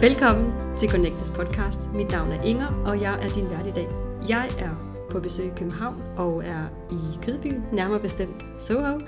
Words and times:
Velkommen 0.00 0.76
til 0.76 0.88
Connectes 0.90 1.30
podcast. 1.30 1.80
Mit 1.94 2.10
navn 2.10 2.32
er 2.32 2.42
Inger, 2.42 2.66
og 2.66 3.00
jeg 3.00 3.14
er 3.24 3.28
din 3.34 3.50
vært 3.50 3.66
i 3.66 3.70
dag. 3.70 3.88
Jeg 4.28 4.48
er 4.58 5.04
på 5.10 5.20
besøg 5.20 5.46
i 5.46 5.50
København 5.56 6.02
og 6.16 6.44
er 6.44 6.66
i 6.90 7.24
Kødbyen, 7.24 7.62
nærmere 7.72 8.00
bestemt 8.00 8.46
Soho, 8.58 9.00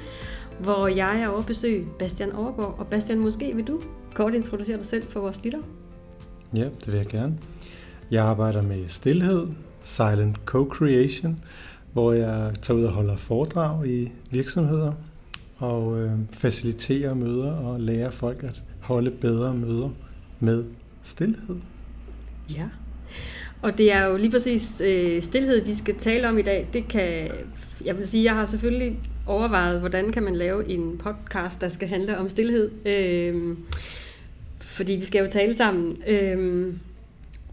hvor 0.61 0.87
jeg 0.87 1.21
er 1.21 1.29
over 1.29 1.43
besøg 1.43 1.87
Bastian 1.99 2.33
Overgaard. 2.33 2.75
Og 2.79 2.87
Bastian, 2.87 3.19
måske 3.19 3.57
vil 3.57 3.67
du 3.67 3.81
kort 4.15 4.35
introducere 4.35 4.77
dig 4.77 4.87
selv 4.87 5.07
for 5.09 5.21
vores 5.21 5.45
lytter? 5.45 5.59
Ja, 6.55 6.65
det 6.65 6.87
vil 6.87 6.97
jeg 6.97 7.07
gerne. 7.07 7.39
Jeg 8.11 8.25
arbejder 8.25 8.63
med 8.63 8.89
stillhed, 8.89 9.47
silent 9.83 10.37
co-creation, 10.47 11.39
hvor 11.93 12.13
jeg 12.13 12.53
tager 12.63 12.79
ud 12.81 12.85
og 12.85 12.93
holder 12.93 13.17
foredrag 13.17 13.87
i 13.87 14.13
virksomheder 14.31 14.93
og 15.59 16.01
øh, 16.01 16.13
faciliterer 16.33 17.15
møder 17.15 17.53
og 17.53 17.81
lærer 17.81 18.11
folk 18.11 18.43
at 18.43 18.63
holde 18.81 19.11
bedre 19.11 19.55
møder 19.55 19.91
med 20.41 20.65
stillhed. 21.03 21.57
Ja, 22.55 22.69
og 23.63 23.79
det 23.79 23.93
er 23.93 24.05
jo 24.05 24.17
lige 24.17 24.31
præcis 24.31 24.83
øh, 24.85 25.23
stillhed, 25.23 25.65
vi 25.65 25.75
skal 25.75 25.95
tale 25.95 26.29
om 26.29 26.39
i 26.39 26.43
dag. 26.43 26.69
Det 26.73 26.89
kan, 26.89 27.31
jeg 27.85 27.99
vil 27.99 28.07
sige, 28.07 28.25
jeg 28.25 28.35
har 28.35 28.47
selvfølgelig 28.47 28.99
overvejet, 29.27 29.81
hvordan 29.81 30.13
kan 30.13 30.23
man 30.23 30.37
lave 30.37 30.69
en 30.69 30.99
podcast, 30.99 31.61
der 31.61 31.69
skal 31.69 31.89
handle 31.89 32.19
om 32.19 32.29
stillhed. 32.29 32.71
Øh, 32.87 33.57
fordi 34.61 34.93
vi 34.93 35.05
skal 35.05 35.25
jo 35.25 35.31
tale 35.31 35.55
sammen. 35.55 35.97
Øh, 36.09 36.75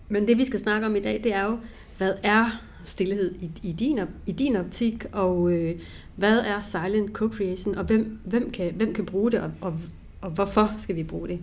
men 0.10 0.28
det 0.28 0.38
vi 0.38 0.46
skal 0.46 0.60
snakke 0.60 0.88
om 0.88 0.96
i 0.96 1.00
dag, 1.00 1.22
det 1.24 1.34
er 1.34 1.44
jo, 1.44 1.58
hvad 1.98 2.14
er 2.24 2.62
stillhed 2.84 3.36
i, 3.42 3.52
i, 3.64 3.72
din, 3.72 4.00
i 4.26 4.32
din 4.32 4.56
optik, 4.56 5.06
og 5.12 5.52
øh, 5.52 5.76
hvad 6.16 6.40
er 6.40 6.62
silent 6.62 7.18
co-creation, 7.18 7.78
og 7.78 7.84
hvem, 7.84 8.20
hvem, 8.26 8.52
kan, 8.52 8.74
hvem 8.74 8.94
kan 8.94 9.06
bruge 9.06 9.32
det, 9.32 9.40
og, 9.40 9.52
og, 9.62 9.80
og 10.22 10.32
hvorfor 10.32 10.74
skal 10.78 10.96
vi 10.96 11.04
bruge 11.04 11.28
det? 11.28 11.40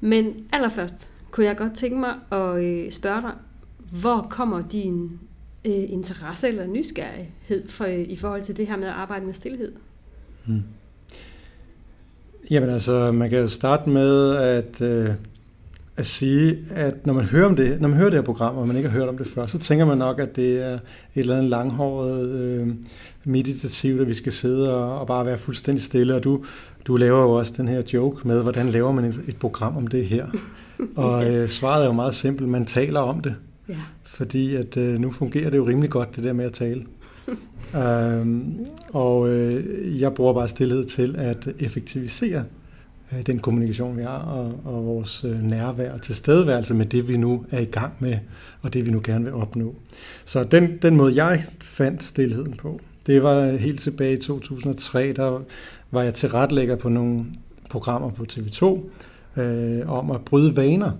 Men 0.00 0.46
allerførst 0.52 1.10
kunne 1.30 1.46
jeg 1.46 1.56
godt 1.56 1.74
tænke 1.74 1.98
mig 1.98 2.14
at 2.32 2.64
øh, 2.64 2.92
spørge 2.92 3.22
dig, 3.22 3.32
hvor 3.90 4.26
kommer 4.30 4.62
din 4.72 5.18
øh, 5.64 5.72
interesse 5.88 6.48
eller 6.48 6.66
nysgerrighed 6.66 7.68
for, 7.68 7.84
øh, 7.84 8.00
i 8.00 8.16
forhold 8.16 8.42
til 8.42 8.56
det 8.56 8.66
her 8.66 8.76
med 8.76 8.86
at 8.86 8.92
arbejde 8.92 9.26
med 9.26 9.34
stillhed? 9.34 9.72
Hmm. 10.46 10.62
Jamen 12.50 12.70
altså, 12.70 13.12
man 13.12 13.30
kan 13.30 13.38
jo 13.38 13.48
starte 13.48 13.90
med 13.90 14.36
at, 14.36 14.80
øh, 14.80 15.10
at 15.96 16.06
sige, 16.06 16.58
at 16.70 17.06
når 17.06 17.14
man 17.14 17.24
hører 17.24 17.46
om 17.46 17.56
det, 17.56 17.80
når 17.80 17.88
man 17.88 17.96
hører 17.96 18.10
det 18.10 18.18
her 18.18 18.24
program, 18.24 18.56
og 18.56 18.66
man 18.66 18.76
ikke 18.76 18.88
har 18.88 18.98
hørt 18.98 19.08
om 19.08 19.18
det 19.18 19.26
før, 19.26 19.46
så 19.46 19.58
tænker 19.58 19.84
man 19.84 19.98
nok, 19.98 20.20
at 20.20 20.36
det 20.36 20.62
er 20.62 20.74
et 20.74 20.80
eller 21.14 21.36
andet 21.36 21.50
langhåret 21.50 22.28
øh, 22.28 22.68
meditativt, 23.24 24.00
at 24.00 24.08
vi 24.08 24.14
skal 24.14 24.32
sidde 24.32 24.74
og, 24.74 25.00
og 25.00 25.06
bare 25.06 25.26
være 25.26 25.38
fuldstændig 25.38 25.84
stille. 25.84 26.14
Og 26.14 26.24
du, 26.24 26.44
du 26.88 26.96
laver 26.96 27.22
jo 27.22 27.30
også 27.30 27.54
den 27.56 27.68
her 27.68 27.82
joke 27.92 28.28
med, 28.28 28.42
hvordan 28.42 28.68
laver 28.68 28.92
man 28.92 29.04
et, 29.04 29.20
et 29.28 29.36
program 29.36 29.76
om 29.76 29.86
det 29.86 30.06
her? 30.06 30.26
Og 30.96 31.24
øh, 31.30 31.48
svaret 31.48 31.82
er 31.82 31.86
jo 31.86 31.92
meget 31.92 32.14
simpelt, 32.14 32.48
man 32.48 32.66
taler 32.66 33.00
om 33.00 33.20
det. 33.20 33.34
Ja. 33.68 33.74
Fordi 34.04 34.54
at 34.54 34.76
øh, 34.76 34.98
nu 34.98 35.10
fungerer 35.10 35.50
det 35.50 35.56
jo 35.56 35.66
rimelig 35.66 35.90
godt, 35.90 36.16
det 36.16 36.24
der 36.24 36.32
med 36.32 36.44
at 36.44 36.52
tale. 36.52 36.84
øhm, 37.82 38.66
og 38.92 39.28
øh, 39.28 40.00
jeg 40.00 40.14
bruger 40.14 40.32
bare 40.32 40.48
stillhed 40.48 40.84
til 40.84 41.16
at 41.18 41.48
effektivisere 41.58 42.44
øh, 43.12 43.26
den 43.26 43.38
kommunikation, 43.38 43.96
vi 43.96 44.02
har, 44.02 44.18
og, 44.18 44.60
og 44.64 44.86
vores 44.86 45.24
øh, 45.24 45.42
nærvær 45.42 45.92
og 45.92 46.02
tilstedeværelse 46.02 46.74
med 46.74 46.86
det, 46.86 47.08
vi 47.08 47.16
nu 47.16 47.44
er 47.50 47.60
i 47.60 47.64
gang 47.64 47.92
med, 47.98 48.18
og 48.62 48.74
det, 48.74 48.86
vi 48.86 48.90
nu 48.90 49.00
gerne 49.04 49.24
vil 49.24 49.34
opnå. 49.34 49.74
Så 50.24 50.44
den, 50.44 50.78
den 50.82 50.96
måde, 50.96 51.24
jeg 51.24 51.44
fandt 51.60 52.04
stillheden 52.04 52.52
på, 52.52 52.80
det 53.08 53.22
var 53.22 53.56
helt 53.56 53.80
tilbage 53.80 54.12
i 54.12 54.20
2003, 54.20 55.12
der 55.12 55.40
var 55.90 56.02
jeg 56.02 56.14
tilretlægger 56.14 56.76
på 56.76 56.88
nogle 56.88 57.24
programmer 57.70 58.10
på 58.10 58.26
TV2 58.32 58.64
øh, 59.40 59.90
om 59.90 60.10
at 60.10 60.20
bryde 60.20 60.56
vaner. 60.56 60.92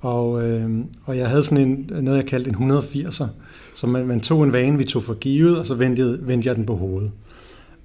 Og, 0.00 0.42
øh, 0.42 0.70
og 1.04 1.18
jeg 1.18 1.28
havde 1.28 1.44
sådan 1.44 1.68
en, 1.68 1.90
noget, 2.04 2.18
jeg 2.18 2.26
kaldte 2.26 2.50
en 2.50 2.72
180'er. 2.72 3.26
Så 3.74 3.86
man, 3.86 4.06
man 4.06 4.20
tog 4.20 4.44
en 4.44 4.52
vane, 4.52 4.78
vi 4.78 4.84
tog 4.84 5.02
for 5.02 5.14
givet, 5.14 5.58
og 5.58 5.66
så 5.66 5.74
vendte, 5.74 6.18
vendte 6.26 6.48
jeg 6.48 6.56
den 6.56 6.66
på 6.66 6.76
hovedet. 6.76 7.10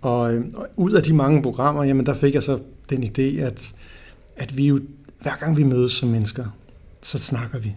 Og, 0.02 0.34
øh, 0.34 0.46
og 0.56 0.68
ud 0.76 0.92
af 0.92 1.04
de 1.04 1.14
mange 1.14 1.42
programmer, 1.42 1.84
jamen 1.84 2.06
der 2.06 2.14
fik 2.14 2.34
jeg 2.34 2.44
så 2.44 2.60
den 2.90 3.04
idé, 3.04 3.42
at, 3.42 3.74
at 4.36 4.58
vi 4.58 4.68
jo, 4.68 4.80
hver 5.22 5.36
gang 5.40 5.58
vi 5.58 5.64
mødes 5.64 5.92
som 5.92 6.10
mennesker, 6.10 6.46
så 7.02 7.18
snakker 7.18 7.60
vi. 7.60 7.76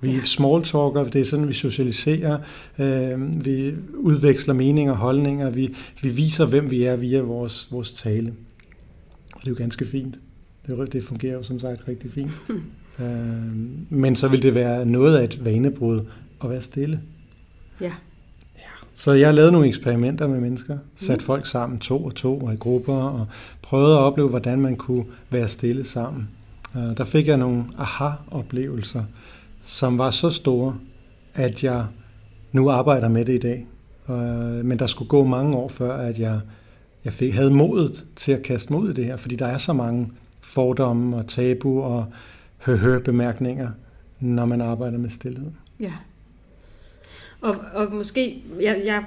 Vi 0.00 0.10
ja. 0.10 0.22
small 0.24 0.62
talker, 0.62 1.04
det 1.04 1.20
er 1.20 1.24
sådan, 1.24 1.48
vi 1.48 1.52
socialiserer, 1.52 2.38
øh, 2.78 3.44
vi 3.44 3.74
udveksler 3.94 4.54
meninger 4.54 4.92
og 4.92 4.98
holdninger, 4.98 5.50
vi, 5.50 5.74
vi 6.02 6.08
viser, 6.08 6.46
hvem 6.46 6.70
vi 6.70 6.84
er 6.84 6.96
via 6.96 7.20
vores, 7.20 7.68
vores 7.70 7.92
tale. 7.92 8.32
Og 9.34 9.40
det 9.40 9.46
er 9.46 9.50
jo 9.50 9.56
ganske 9.58 9.86
fint. 9.86 10.18
Det, 10.66 10.92
det 10.92 11.04
fungerer 11.04 11.32
jo 11.32 11.42
som 11.42 11.60
sagt 11.60 11.88
rigtig 11.88 12.12
fint. 12.12 12.30
øh, 13.00 13.06
men 13.90 14.16
så 14.16 14.28
vil 14.28 14.42
det 14.42 14.54
være 14.54 14.86
noget 14.86 15.16
af 15.16 15.24
et 15.24 15.44
vanebrud 15.44 16.00
at 16.44 16.50
være 16.50 16.62
stille. 16.62 17.00
Ja. 17.80 17.92
ja. 18.56 18.62
Så 18.94 19.12
jeg 19.12 19.34
lavet 19.34 19.52
nogle 19.52 19.68
eksperimenter 19.68 20.26
med 20.26 20.40
mennesker, 20.40 20.78
sat 20.96 21.18
mm. 21.18 21.24
folk 21.24 21.46
sammen 21.46 21.78
to 21.78 22.04
og 22.04 22.14
to 22.14 22.38
og 22.38 22.52
i 22.52 22.56
grupper, 22.56 22.94
og 22.94 23.26
prøvet 23.62 23.92
at 23.92 23.98
opleve, 23.98 24.28
hvordan 24.28 24.60
man 24.60 24.76
kunne 24.76 25.04
være 25.30 25.48
stille 25.48 25.84
sammen. 25.84 26.28
Uh, 26.74 26.96
der 26.96 27.04
fik 27.04 27.28
jeg 27.28 27.36
nogle 27.36 27.64
aha-oplevelser, 27.78 29.04
som 29.60 29.98
var 29.98 30.10
så 30.10 30.30
store, 30.30 30.78
at 31.34 31.64
jeg 31.64 31.86
nu 32.52 32.70
arbejder 32.70 33.08
med 33.08 33.24
det 33.24 33.34
i 33.34 33.38
dag. 33.38 33.66
Øh, 34.10 34.64
men 34.64 34.78
der 34.78 34.86
skulle 34.86 35.08
gå 35.08 35.24
mange 35.24 35.56
år 35.56 35.68
før, 35.68 35.96
at 35.96 36.18
jeg, 36.18 36.40
jeg 37.04 37.12
fik, 37.12 37.34
havde 37.34 37.50
modet 37.50 38.06
til 38.16 38.32
at 38.32 38.42
kaste 38.42 38.72
mod 38.72 38.90
i 38.90 38.94
det 38.94 39.04
her, 39.04 39.16
fordi 39.16 39.36
der 39.36 39.46
er 39.46 39.58
så 39.58 39.72
mange 39.72 40.08
fordomme 40.40 41.16
og 41.16 41.26
tabu 41.26 41.82
og 41.82 42.06
høhø-bemærkninger, 42.58 43.70
når 44.20 44.44
man 44.44 44.60
arbejder 44.60 44.98
med 44.98 45.10
stillhed. 45.10 45.50
Ja. 45.80 45.92
Og, 47.40 47.56
og 47.74 47.92
måske, 47.92 48.42
jeg, 48.60 48.82
jeg, 48.84 49.04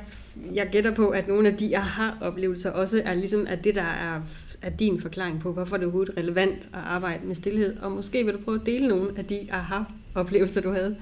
jeg 0.54 0.68
gætter 0.72 0.96
på, 0.96 1.10
at 1.10 1.28
nogle 1.28 1.48
af 1.48 1.58
de 1.58 1.78
aha-oplevelser 1.78 2.72
også 2.72 3.02
er 3.06 3.14
ligesom 3.14 3.48
at 3.50 3.64
det, 3.64 3.76
der 3.76 3.82
er, 3.82 4.22
er 4.62 4.70
din 4.70 5.02
forklaring 5.02 5.40
på, 5.40 5.54
hvorfor 5.54 5.76
det 5.76 5.84
er 5.84 5.88
overhovedet 5.88 6.18
relevant 6.18 6.70
at 6.74 6.80
arbejde 6.86 7.26
med 7.26 7.36
stillhed. 7.36 7.78
Og 7.78 7.92
måske 7.92 8.26
vil 8.26 8.34
du 8.34 8.40
prøve 8.46 8.60
at 8.60 8.66
dele 8.66 8.88
nogle 8.88 9.10
af 9.18 9.26
de 9.26 9.40
aha-oplevelser, 9.52 10.62
du 10.62 10.72
havde. 10.72 10.96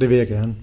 Det 0.00 0.08
vil 0.08 0.16
jeg 0.16 0.28
gerne. 0.28 0.54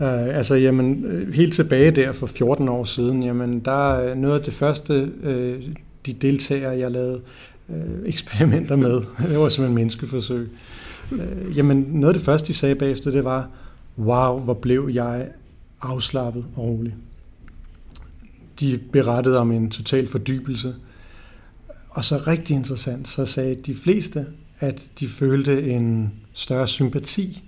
Uh, 0.00 0.36
altså, 0.36 0.54
jamen, 0.54 1.06
helt 1.34 1.54
tilbage 1.54 1.90
der 1.90 2.12
for 2.12 2.26
14 2.26 2.68
år 2.68 2.84
siden, 2.84 3.22
jamen, 3.22 3.60
der 3.60 3.94
er 3.94 4.14
noget 4.14 4.38
af 4.38 4.44
det 4.44 4.54
første, 4.54 5.12
uh, 5.22 5.62
de 6.06 6.12
deltagere, 6.12 6.78
jeg 6.78 6.90
lavede 6.90 7.20
uh, 7.68 7.76
eksperimenter 8.06 8.76
med. 8.76 8.94
Det 9.30 9.38
var 9.38 9.48
simpelthen 9.48 9.74
menneskeforsøg. 9.74 10.48
Uh, 11.10 11.56
jamen, 11.56 11.76
noget 11.76 12.14
af 12.14 12.18
det 12.18 12.24
første, 12.24 12.48
de 12.48 12.54
sagde 12.54 12.74
bagefter, 12.74 13.10
det 13.10 13.24
var, 13.24 13.48
wow, 13.98 14.38
hvor 14.38 14.54
blev 14.54 14.90
jeg 14.92 15.28
afslappet 15.80 16.44
og 16.56 16.64
rolig. 16.64 16.94
De 18.60 18.80
berettede 18.92 19.38
om 19.38 19.52
en 19.52 19.70
total 19.70 20.08
fordybelse. 20.08 20.74
Og 21.88 22.04
så 22.04 22.16
rigtig 22.26 22.56
interessant, 22.56 23.08
så 23.08 23.24
sagde 23.24 23.54
de 23.54 23.74
fleste, 23.74 24.26
at 24.60 24.88
de 25.00 25.08
følte 25.08 25.70
en 25.70 26.12
større 26.32 26.68
sympati 26.68 27.42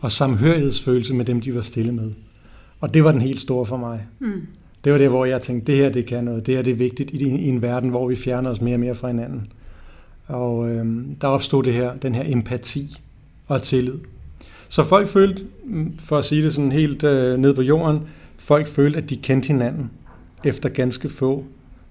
og 0.00 0.12
samhørighedsfølelse 0.12 1.14
med 1.14 1.24
dem, 1.24 1.40
de 1.40 1.54
var 1.54 1.60
stille 1.60 1.92
med. 1.92 2.12
Og 2.80 2.94
det 2.94 3.04
var 3.04 3.12
den 3.12 3.20
helt 3.20 3.40
store 3.40 3.66
for 3.66 3.76
mig. 3.76 4.06
Mm 4.18 4.46
det 4.84 4.92
var 4.92 4.98
det, 4.98 5.08
hvor 5.08 5.24
jeg 5.24 5.40
tænkte, 5.40 5.72
det 5.72 5.80
her 5.80 5.90
det 5.90 6.06
kan 6.06 6.24
noget, 6.24 6.46
det 6.46 6.54
her 6.54 6.62
det 6.62 6.70
er 6.70 6.74
vigtigt 6.74 7.10
i, 7.10 7.16
i 7.16 7.48
en 7.48 7.62
verden, 7.62 7.90
hvor 7.90 8.08
vi 8.08 8.16
fjerner 8.16 8.50
os 8.50 8.60
mere 8.60 8.76
og 8.76 8.80
mere 8.80 8.94
fra 8.94 9.08
hinanden. 9.08 9.52
Og 10.26 10.68
øh, 10.68 10.86
der 11.20 11.28
opstod 11.28 11.62
det 11.64 11.72
her, 11.72 11.94
den 11.94 12.14
her 12.14 12.24
empati 12.26 12.96
og 13.46 13.62
tillid. 13.62 13.98
Så 14.68 14.84
folk 14.84 15.08
følte, 15.08 15.44
mm, 15.64 15.98
for 15.98 16.18
at 16.18 16.24
sige 16.24 16.44
det 16.44 16.54
sådan 16.54 16.72
helt 16.72 17.04
øh, 17.04 17.38
ned 17.38 17.54
på 17.54 17.62
jorden, 17.62 18.00
folk 18.38 18.66
følte, 18.66 18.98
at 18.98 19.10
de 19.10 19.16
kendte 19.16 19.46
hinanden 19.46 19.90
efter 20.44 20.68
ganske 20.68 21.08
få, 21.08 21.44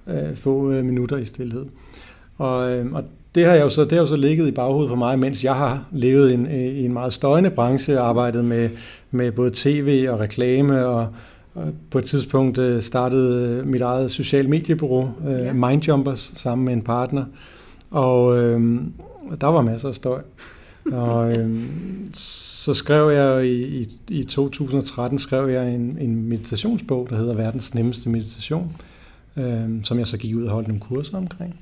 øh, 0.09 0.36
få 0.36 0.71
øh, 0.71 0.86
minutter 0.86 1.18
i 1.18 1.25
stillhed. 1.25 1.65
Og, 2.38 2.71
øh, 2.71 2.94
og 2.94 3.04
det 3.36 3.45
har 3.45 3.54
jeg 3.54 3.63
jo 3.63 3.69
så, 3.69 3.83
det 3.83 3.92
har 3.92 4.00
jo 4.00 4.07
så 4.07 4.15
ligget 4.15 4.48
i 4.48 4.51
baghovedet 4.51 4.89
på 4.89 4.95
mig, 4.95 5.19
mens 5.19 5.44
jeg 5.44 5.56
har 5.56 5.86
levet 5.92 6.31
i 6.31 6.33
en, 6.33 6.48
i 6.51 6.86
en 6.86 6.94
meget 6.94 7.13
støjende 7.13 7.50
branche, 7.50 8.00
arbejdet 8.00 8.45
med, 8.45 8.69
med 9.12 9.31
både 9.31 9.51
tv 9.54 10.07
og 10.09 10.19
reklame 10.19 10.86
og, 10.86 11.07
på 11.92 11.98
et 11.98 12.04
tidspunkt 12.04 12.57
øh, 12.57 12.81
startede 12.81 13.63
mit 13.65 13.81
eget 13.81 14.12
social 14.12 14.50
mediebureau, 14.50 15.09
øh, 15.27 15.39
ja. 15.39 15.54
Mindjumpers, 15.54 16.33
sammen 16.36 16.65
med 16.65 16.74
en 16.74 16.81
partner. 16.81 17.25
Og 17.92 18.38
øh, 18.38 18.81
der 19.42 19.48
var 19.48 19.62
masser 19.62 19.89
af 19.89 19.95
støj. 19.95 20.21
Og 20.92 21.31
øh, 21.31 21.60
så 22.13 22.74
skrev 22.74 23.10
jeg 23.10 23.45
i, 23.45 23.81
i, 23.81 23.88
i 24.10 24.24
2013 24.24 25.19
skrev 25.19 25.50
jeg 25.50 25.74
en, 25.74 25.98
en 26.01 26.30
meditationsbog, 26.30 27.07
der 27.10 27.18
hedder 27.18 27.33
Verdens 27.33 27.74
nemmeste 27.75 28.10
meditation, 28.10 28.75
øh, 29.38 29.69
som 29.84 30.00
jeg 30.00 30.07
så 30.07 30.18
gik 30.18 30.36
ud 30.36 30.44
og 30.44 30.51
holdt 30.51 30.68
nogle 30.68 30.81
kurser 30.81 31.18
omkring. 31.18 31.60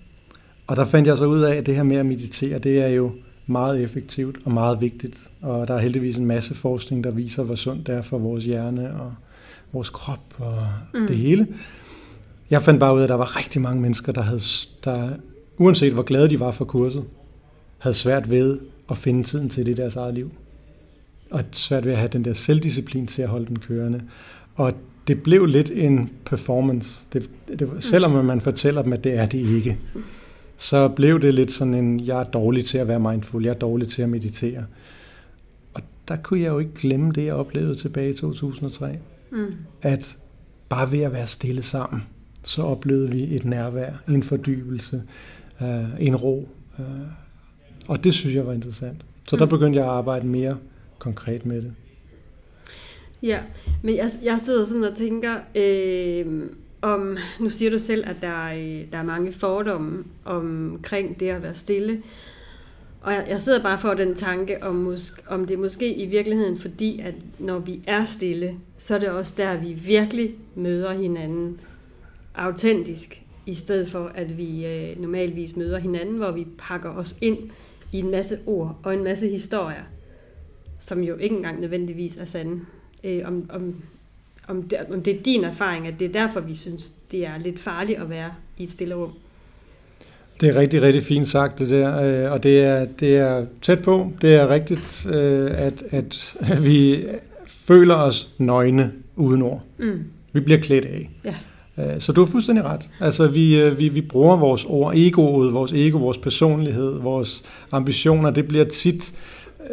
Og 0.68 0.76
der 0.76 0.86
fandt 0.86 1.08
jeg 1.08 1.18
så 1.18 1.26
ud 1.26 1.42
af, 1.42 1.56
at 1.56 1.66
det 1.66 1.76
her 1.76 1.84
med 1.84 1.96
at 1.96 2.06
meditere, 2.06 2.60
det 2.60 2.82
er 2.82 2.88
jo 2.88 3.12
meget 3.48 3.84
effektivt 3.84 4.38
og 4.46 4.52
meget 4.52 4.82
vigtigt. 4.82 5.30
Og 5.42 5.68
der 5.68 5.74
er 5.74 5.80
heldigvis 5.80 6.18
en 6.18 6.26
masse 6.26 6.56
forskning, 6.56 7.04
der 7.04 7.12
viser, 7.12 7.44
hvor 7.44 7.56
sundt 7.56 7.88
det 7.88 7.96
er 7.96 8.02
for 8.02 8.18
vores 8.18 8.44
hjerne 8.44 9.02
og 9.02 9.14
vores 9.72 9.90
krop 9.90 10.36
og 10.38 10.68
mm. 10.94 11.08
det 11.08 11.18
hele. 11.18 11.48
Jeg 12.50 12.62
fandt 12.62 12.80
bare 12.80 12.96
ud 12.96 13.00
af, 13.00 13.04
at 13.04 13.10
der 13.10 13.16
var 13.16 13.38
rigtig 13.38 13.62
mange 13.62 13.82
mennesker, 13.82 14.12
der 14.12 14.22
havde, 14.22 14.42
der, 14.84 15.10
uanset 15.58 15.94
hvor 15.94 16.04
glade 16.04 16.30
de 16.30 16.40
var 16.40 16.52
for 16.52 16.66
kurset, 16.66 17.04
havde 17.78 17.96
svært 17.96 18.30
ved 18.30 18.60
at 18.90 18.98
finde 18.98 19.24
tiden 19.24 19.50
til 19.50 19.66
det 19.66 19.72
i 19.72 19.76
deres 19.76 19.96
eget 19.96 20.14
liv. 20.14 20.32
Og 21.32 21.42
svært 21.52 21.86
ved 21.86 21.92
at 21.92 21.98
have 21.98 22.10
den 22.10 22.26
der 22.26 22.34
selvdisciplin 22.34 23.08
til 23.08 23.22
at 23.22 23.30
holde 23.30 23.46
den 23.46 23.60
kørende. 23.60 24.02
Og 24.56 24.74
det 25.08 25.24
blev 25.24 25.46
lidt 25.46 25.72
en 25.74 26.10
performance. 26.26 27.08
Det, 27.14 27.30
det, 27.48 27.70
selvom 27.80 28.26
man 28.26 28.42
fortæller 28.42 28.82
dem, 28.82 28.94
at 28.94 29.04
det 29.04 29.14
er 29.14 29.26
det 29.26 29.38
ikke, 29.38 29.78
så 30.58 30.88
blev 30.88 31.22
det 31.22 31.34
lidt 31.34 31.52
sådan 31.52 31.74
en, 31.74 32.00
jeg 32.00 32.20
er 32.20 32.24
dårlig 32.24 32.66
til 32.66 32.78
at 32.78 32.88
være 32.88 33.00
mindful, 33.00 33.44
jeg 33.44 33.50
er 33.50 33.60
dårlig 33.60 33.88
til 33.88 34.02
at 34.02 34.10
meditere. 34.10 34.66
Og 35.74 35.82
der 36.08 36.16
kunne 36.16 36.40
jeg 36.40 36.48
jo 36.48 36.60
ikke 36.60 36.74
glemme 36.74 37.12
det, 37.12 37.26
jeg 37.26 37.34
oplevede 37.34 37.76
tilbage 37.76 38.10
i 38.10 38.14
2003. 38.14 38.98
Mm. 39.32 39.54
At 39.82 40.18
bare 40.70 40.92
ved 40.92 41.00
at 41.00 41.14
være 41.14 41.28
stille 41.28 41.62
sammen, 41.62 42.04
så 42.44 42.62
oplevede 42.62 43.12
vi 43.12 43.36
et 43.36 43.46
nærvær, 43.46 43.92
en 44.10 44.24
fordybelse, 44.24 45.04
øh, 45.62 45.86
en 46.00 46.16
ro. 46.16 46.50
Øh, 46.80 46.86
og 47.88 48.04
det 48.04 48.14
synes 48.14 48.36
jeg 48.36 48.48
var 48.48 48.54
interessant. 48.54 49.06
Så 49.28 49.36
der 49.36 49.46
mm. 49.46 49.50
begyndte 49.50 49.80
jeg 49.80 49.86
at 49.86 49.94
arbejde 49.94 50.28
mere 50.28 50.58
konkret 51.00 51.46
med 51.46 51.62
det. 51.62 51.74
Ja, 53.26 53.40
men 53.84 53.96
jeg, 53.96 54.10
jeg 54.24 54.40
sidder 54.42 54.66
sådan 54.66 54.84
og 54.84 54.96
tænker, 54.96 55.36
øh, 55.56 56.50
om, 56.82 57.18
nu 57.40 57.50
siger 57.50 57.72
du 57.72 57.78
selv, 57.78 58.04
at 58.10 58.16
der 58.22 58.48
er, 58.48 58.84
der 58.92 58.98
er 58.98 59.04
mange 59.04 59.32
fordomme 59.32 60.04
omkring 60.26 61.20
det 61.20 61.30
at 61.30 61.44
være 61.44 61.56
stille. 61.56 62.04
Og 63.02 63.14
jeg, 63.14 63.26
jeg 63.30 63.42
sidder 63.42 63.64
bare 63.64 63.78
for 63.78 63.94
den 63.94 64.16
tanke, 64.16 64.64
om, 64.64 64.76
måske, 64.76 65.22
om 65.28 65.46
det 65.46 65.60
måske 65.60 65.96
i 65.96 66.06
virkeligheden, 66.06 66.60
fordi 66.60 67.00
at 67.00 67.16
når 67.40 67.60
vi 67.60 67.82
er 67.88 68.06
stille, 68.06 68.56
så 68.78 68.96
er 68.96 69.00
det 69.00 69.10
også 69.10 69.34
der, 69.38 69.58
vi 69.58 69.74
virkelig 69.74 70.36
møder 70.56 70.94
hinanden 70.94 71.60
autentisk, 72.36 73.22
i 73.46 73.54
stedet 73.54 73.90
for 73.90 74.12
at 74.16 74.38
vi 74.38 74.66
øh, 74.66 75.02
normalvis 75.02 75.56
møder 75.56 75.78
hinanden, 75.78 76.16
hvor 76.16 76.32
vi 76.32 76.48
pakker 76.58 76.90
os 76.90 77.16
ind 77.22 77.38
i 77.92 78.00
en 78.00 78.12
masse 78.12 78.40
ord 78.46 78.80
og 78.84 78.94
en 78.94 79.04
masse 79.04 79.28
historier, 79.28 79.84
som 80.80 81.04
jo 81.04 81.16
ikke 81.16 81.36
engang 81.36 81.62
nødvendigvis 81.62 82.18
er 82.18 82.26
sande. 82.26 82.62
Øh, 83.06 83.22
om, 83.26 83.50
om, 83.54 83.76
om, 84.48 84.64
det, 84.64 84.78
om 84.92 85.02
det 85.02 85.16
er 85.16 85.24
din 85.24 85.44
erfaring, 85.44 85.88
at 85.88 85.94
det 86.00 86.08
er 86.08 86.12
derfor, 86.12 86.40
vi 86.40 86.56
synes, 86.56 86.94
det 87.12 87.26
er 87.26 87.38
lidt 87.44 87.60
farligt 87.60 88.00
at 88.00 88.10
være 88.10 88.32
i 88.58 88.64
et 88.64 88.72
stille 88.72 88.96
rum. 88.96 89.12
Det 90.42 90.50
er 90.50 90.56
rigtig, 90.56 90.82
rigtig 90.82 91.04
fint 91.04 91.28
sagt 91.28 91.60
det 91.60 91.70
der, 91.70 92.26
øh, 92.26 92.32
og 92.32 92.44
det 92.44 92.62
er, 92.62 92.86
det 92.86 93.18
er 93.18 93.46
tæt 93.62 93.84
på. 93.84 94.12
Det 94.22 94.36
er 94.36 94.50
rigtigt, 94.50 95.08
øh, 95.14 95.52
at, 95.54 95.84
at 95.92 96.36
vi 96.66 97.06
føler 97.48 97.96
os 97.96 98.30
nøgne 98.38 98.92
uden 99.16 99.42
ord. 99.42 99.64
Mm. 99.78 100.04
Vi 100.34 100.40
bliver 100.40 100.60
klædt 100.60 100.86
af. 100.86 101.10
Ja. 101.26 101.36
Øh, 101.78 102.00
så 102.00 102.12
du 102.12 102.24
har 102.24 102.32
fuldstændig 102.32 102.66
ret. 102.66 102.90
Altså, 103.00 103.28
vi, 103.28 103.70
vi, 103.70 103.90
vi 103.90 104.02
bruger 104.02 104.38
vores 104.38 104.66
ord, 104.66 104.94
egoet, 104.96 105.54
vores 105.54 105.72
ego, 105.72 105.98
vores 105.98 106.18
personlighed, 106.18 107.00
vores 107.00 107.44
ambitioner, 107.72 108.30
det 108.30 108.48
bliver 108.48 108.66
tit 108.66 109.14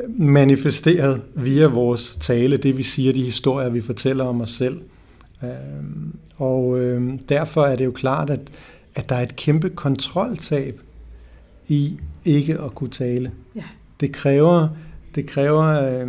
manifesteret 0.09 1.23
via 1.35 1.67
vores 1.67 2.17
tale, 2.21 2.57
det 2.57 2.79
vi 2.79 2.83
siger, 2.83 3.13
de 3.13 3.23
historier, 3.23 3.69
vi 3.69 3.81
fortæller 3.81 4.25
om 4.25 4.41
os 4.41 4.51
selv. 4.51 4.81
Og 6.37 6.79
derfor 7.29 7.65
er 7.65 7.77
det 7.77 7.85
jo 7.85 7.91
klart, 7.91 8.31
at 8.31 8.41
at 8.95 9.09
der 9.09 9.15
er 9.15 9.23
et 9.23 9.37
kæmpe 9.37 9.71
kontroltab 9.71 10.81
i 11.69 11.99
ikke 12.25 12.61
at 12.61 12.75
kunne 12.75 12.91
tale. 12.91 13.31
Ja. 13.57 13.65
Det 14.01 14.13
kræver, 14.13 14.69
det 15.15 15.27
kræver 15.27 15.63
øh, 15.63 16.09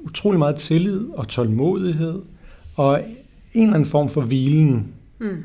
utrolig 0.00 0.38
meget 0.38 0.56
tillid 0.56 1.08
og 1.08 1.28
tålmodighed 1.28 2.22
og 2.74 3.00
en 3.52 3.62
eller 3.62 3.74
anden 3.74 3.88
form 3.88 4.08
for 4.08 4.20
hvilen. 4.20 4.88
Mm. 5.18 5.44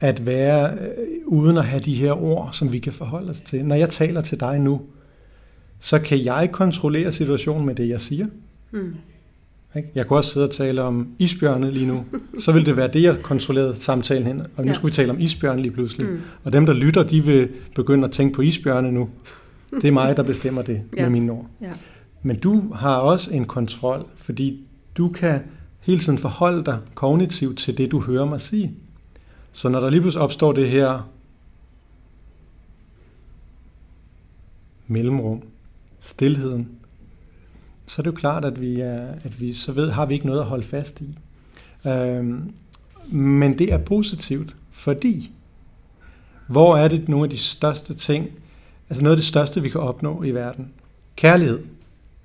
At 0.00 0.26
være 0.26 0.72
øh, 0.72 0.88
uden 1.26 1.56
at 1.56 1.64
have 1.64 1.82
de 1.82 1.94
her 1.94 2.12
ord, 2.22 2.48
som 2.52 2.72
vi 2.72 2.78
kan 2.78 2.92
forholde 2.92 3.30
os 3.30 3.40
til. 3.40 3.64
Når 3.64 3.74
jeg 3.74 3.88
taler 3.88 4.20
til 4.20 4.40
dig 4.40 4.60
nu, 4.60 4.80
så 5.78 5.98
kan 5.98 6.24
jeg 6.24 6.48
kontrollere 6.52 7.12
situationen 7.12 7.66
med 7.66 7.74
det, 7.74 7.88
jeg 7.88 8.00
siger. 8.00 8.26
Mm. 8.70 8.94
Jeg 9.94 10.06
kunne 10.06 10.18
også 10.18 10.32
sidde 10.32 10.46
og 10.46 10.50
tale 10.50 10.82
om 10.82 11.08
isbjørne 11.18 11.70
lige 11.70 11.86
nu. 11.86 12.04
Så 12.44 12.52
vil 12.52 12.66
det 12.66 12.76
være 12.76 12.88
det, 12.88 13.02
jeg 13.02 13.18
kontrollerede 13.22 13.74
samtalen 13.74 14.26
hen. 14.26 14.40
Og 14.40 14.64
nu 14.64 14.68
ja. 14.70 14.74
skulle 14.74 14.90
vi 14.90 14.94
tale 14.94 15.10
om 15.10 15.20
isbjørne 15.20 15.62
lige 15.62 15.72
pludselig. 15.72 16.06
Mm. 16.06 16.20
Og 16.44 16.52
dem, 16.52 16.66
der 16.66 16.72
lytter, 16.72 17.02
de 17.02 17.24
vil 17.24 17.48
begynde 17.74 18.04
at 18.04 18.10
tænke 18.10 18.34
på 18.34 18.42
isbjørne 18.42 18.92
nu. 18.92 19.08
Det 19.70 19.84
er 19.84 19.92
mig, 19.92 20.16
der 20.16 20.22
bestemmer 20.22 20.62
det 20.62 20.82
ja. 20.96 21.02
med 21.02 21.10
mine 21.10 21.32
ord. 21.32 21.46
Ja. 21.60 21.72
Men 22.22 22.38
du 22.38 22.72
har 22.74 22.96
også 22.96 23.34
en 23.34 23.44
kontrol, 23.44 24.06
fordi 24.16 24.64
du 24.96 25.08
kan 25.08 25.40
hele 25.80 26.00
tiden 26.00 26.18
forholde 26.18 26.64
dig 26.64 26.78
kognitivt 26.94 27.58
til 27.58 27.78
det, 27.78 27.90
du 27.90 28.00
hører 28.00 28.24
mig 28.24 28.40
sige. 28.40 28.74
Så 29.52 29.68
når 29.68 29.80
der 29.80 29.90
lige 29.90 30.00
pludselig 30.00 30.22
opstår 30.22 30.52
det 30.52 30.68
her 30.68 31.10
mellemrum, 34.86 35.42
stillheden, 36.08 36.68
så 37.86 38.00
er 38.00 38.02
det 38.02 38.10
jo 38.10 38.16
klart, 38.16 38.44
at 38.44 38.60
vi, 38.60 38.80
er, 38.80 39.06
at 39.24 39.40
vi 39.40 39.52
så 39.52 39.72
ved, 39.72 39.90
har 39.90 40.06
vi 40.06 40.14
ikke 40.14 40.26
noget 40.26 40.40
at 40.40 40.46
holde 40.46 40.66
fast 40.66 41.00
i. 41.00 41.18
Øhm, 41.88 42.52
men 43.10 43.58
det 43.58 43.72
er 43.72 43.78
positivt, 43.78 44.56
fordi 44.70 45.30
hvor 46.46 46.76
er 46.76 46.88
det 46.88 47.08
nogle 47.08 47.24
af 47.24 47.30
de 47.30 47.38
største 47.38 47.94
ting, 47.94 48.30
altså 48.88 49.02
noget 49.02 49.16
af 49.16 49.18
det 49.20 49.26
største, 49.26 49.62
vi 49.62 49.68
kan 49.68 49.80
opnå 49.80 50.22
i 50.22 50.30
verden? 50.30 50.72
Kærlighed. 51.16 51.62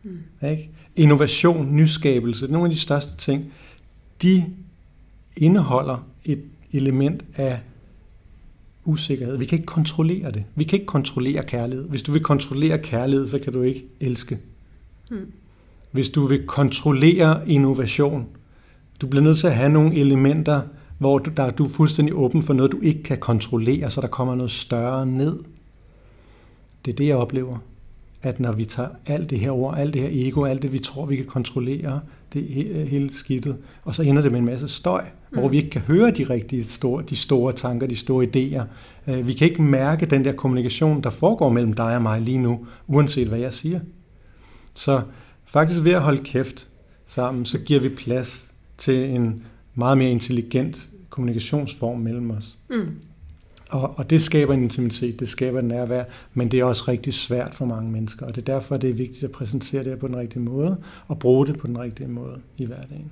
Mm. 0.03 0.19
Ikke? 0.50 0.69
Innovation, 0.95 1.75
nyskabelse, 1.75 2.47
nogle 2.47 2.65
af 2.65 2.71
de 2.71 2.80
største 2.80 3.18
ting, 3.18 3.53
de 4.21 4.45
indeholder 5.38 6.07
et 6.25 6.44
element 6.71 7.24
af 7.35 7.59
usikkerhed. 8.85 9.38
Vi 9.38 9.45
kan 9.45 9.57
ikke 9.57 9.65
kontrollere 9.65 10.31
det. 10.31 10.44
Vi 10.56 10.63
kan 10.63 10.80
ikke 10.80 10.85
kontrollere 10.85 11.44
kærlighed. 11.44 11.89
Hvis 11.89 12.01
du 12.01 12.12
vil 12.12 12.24
kontrollere 12.24 12.77
kærlighed, 12.77 13.27
så 13.27 13.39
kan 13.39 13.53
du 13.53 13.62
ikke 13.62 13.85
elske. 14.00 14.39
Mm 15.12 15.18
hvis 15.94 16.09
du 16.09 16.25
vil 16.25 16.47
kontrollere 16.47 17.50
innovation. 17.50 18.27
Du 19.01 19.07
bliver 19.07 19.24
nødt 19.24 19.38
til 19.38 19.47
at 19.47 19.56
have 19.56 19.69
nogle 19.69 19.95
elementer, 19.95 20.62
hvor 20.97 21.18
du, 21.18 21.31
der, 21.38 21.50
du 21.50 21.65
er 21.65 21.69
fuldstændig 21.69 22.15
åben 22.15 22.41
for 22.41 22.53
noget, 22.53 22.71
du 22.71 22.80
ikke 22.81 23.03
kan 23.03 23.18
kontrollere, 23.18 23.89
så 23.89 24.01
der 24.01 24.07
kommer 24.07 24.35
noget 24.35 24.51
større 24.51 25.06
ned. 25.06 25.39
Det 26.85 26.91
er 26.91 26.95
det, 26.95 27.07
jeg 27.07 27.15
oplever. 27.15 27.57
At 28.21 28.39
når 28.39 28.51
vi 28.51 28.65
tager 28.65 28.89
alt 29.06 29.30
det 29.30 29.39
her 29.39 29.51
ord, 29.51 29.77
alt 29.77 29.94
det 29.94 30.01
her 30.01 30.09
ego, 30.27 30.44
alt 30.44 30.62
det, 30.62 30.74
vi 30.74 30.80
tror, 30.80 31.06
vi 31.06 31.15
kan 31.15 31.25
kontrollere, 31.25 32.00
det 32.33 32.41
er 32.81 32.85
hele 32.85 33.13
skidtet, 33.13 33.57
og 33.83 33.95
så 33.95 34.04
ender 34.04 34.21
det 34.21 34.31
med 34.31 34.40
en 34.40 34.45
masse 34.45 34.68
støj, 34.68 35.04
mm. 35.04 35.07
Hvor 35.33 35.49
vi 35.49 35.57
ikke 35.57 35.69
kan 35.69 35.81
høre 35.81 36.11
de 36.11 36.23
rigtige 36.23 36.63
store, 36.63 37.04
de 37.09 37.16
store 37.16 37.54
tanker, 37.54 37.87
de 37.87 37.95
store 37.95 38.25
idéer. 38.25 38.63
Øh, 39.11 39.28
vi 39.28 39.33
kan 39.33 39.47
ikke 39.47 39.61
mærke 39.61 40.06
den 40.06 40.25
der 40.25 40.31
kommunikation, 40.31 41.04
der 41.04 41.09
foregår 41.09 41.49
mellem 41.49 41.73
dig 41.73 41.95
og 41.95 42.02
mig 42.02 42.21
lige 42.21 42.37
nu, 42.37 42.66
uanset 42.87 43.28
hvad 43.28 43.40
jeg 43.40 43.54
siger. 43.54 43.80
Så 44.73 45.02
Faktisk 45.54 45.83
ved 45.83 45.92
at 45.92 46.02
holde 46.02 46.23
kæft 46.23 46.68
sammen, 47.06 47.45
så 47.45 47.59
giver 47.59 47.80
vi 47.80 47.90
plads 47.90 48.52
til 48.78 49.09
en 49.09 49.45
meget 49.75 49.97
mere 49.97 50.11
intelligent 50.11 50.90
kommunikationsform 51.09 51.99
mellem 51.99 52.31
os. 52.31 52.57
Mm. 52.69 52.95
Og, 53.69 53.94
og 53.97 54.09
det 54.09 54.21
skaber 54.21 54.54
en 54.54 54.63
intimitet, 54.63 55.19
det 55.19 55.30
skaber 55.30 55.59
en 55.59 55.68
nærvær, 55.68 56.04
men 56.33 56.52
det 56.52 56.59
er 56.59 56.63
også 56.63 56.83
rigtig 56.87 57.13
svært 57.13 57.56
for 57.56 57.66
mange 57.66 57.92
mennesker, 57.92 58.25
og 58.25 58.35
det 58.35 58.49
er 58.49 58.54
derfor, 58.54 58.78
det 58.78 58.90
er 58.90 58.94
vigtigt 58.94 59.23
at 59.23 59.31
præsentere 59.31 59.83
det 59.83 59.99
på 59.99 60.07
den 60.07 60.16
rigtige 60.16 60.42
måde, 60.42 60.78
og 61.07 61.19
bruge 61.19 61.47
det 61.47 61.59
på 61.59 61.68
den 61.68 61.80
rigtige 61.80 62.07
måde 62.07 62.40
i 62.57 62.66
hverdagen. 62.66 63.11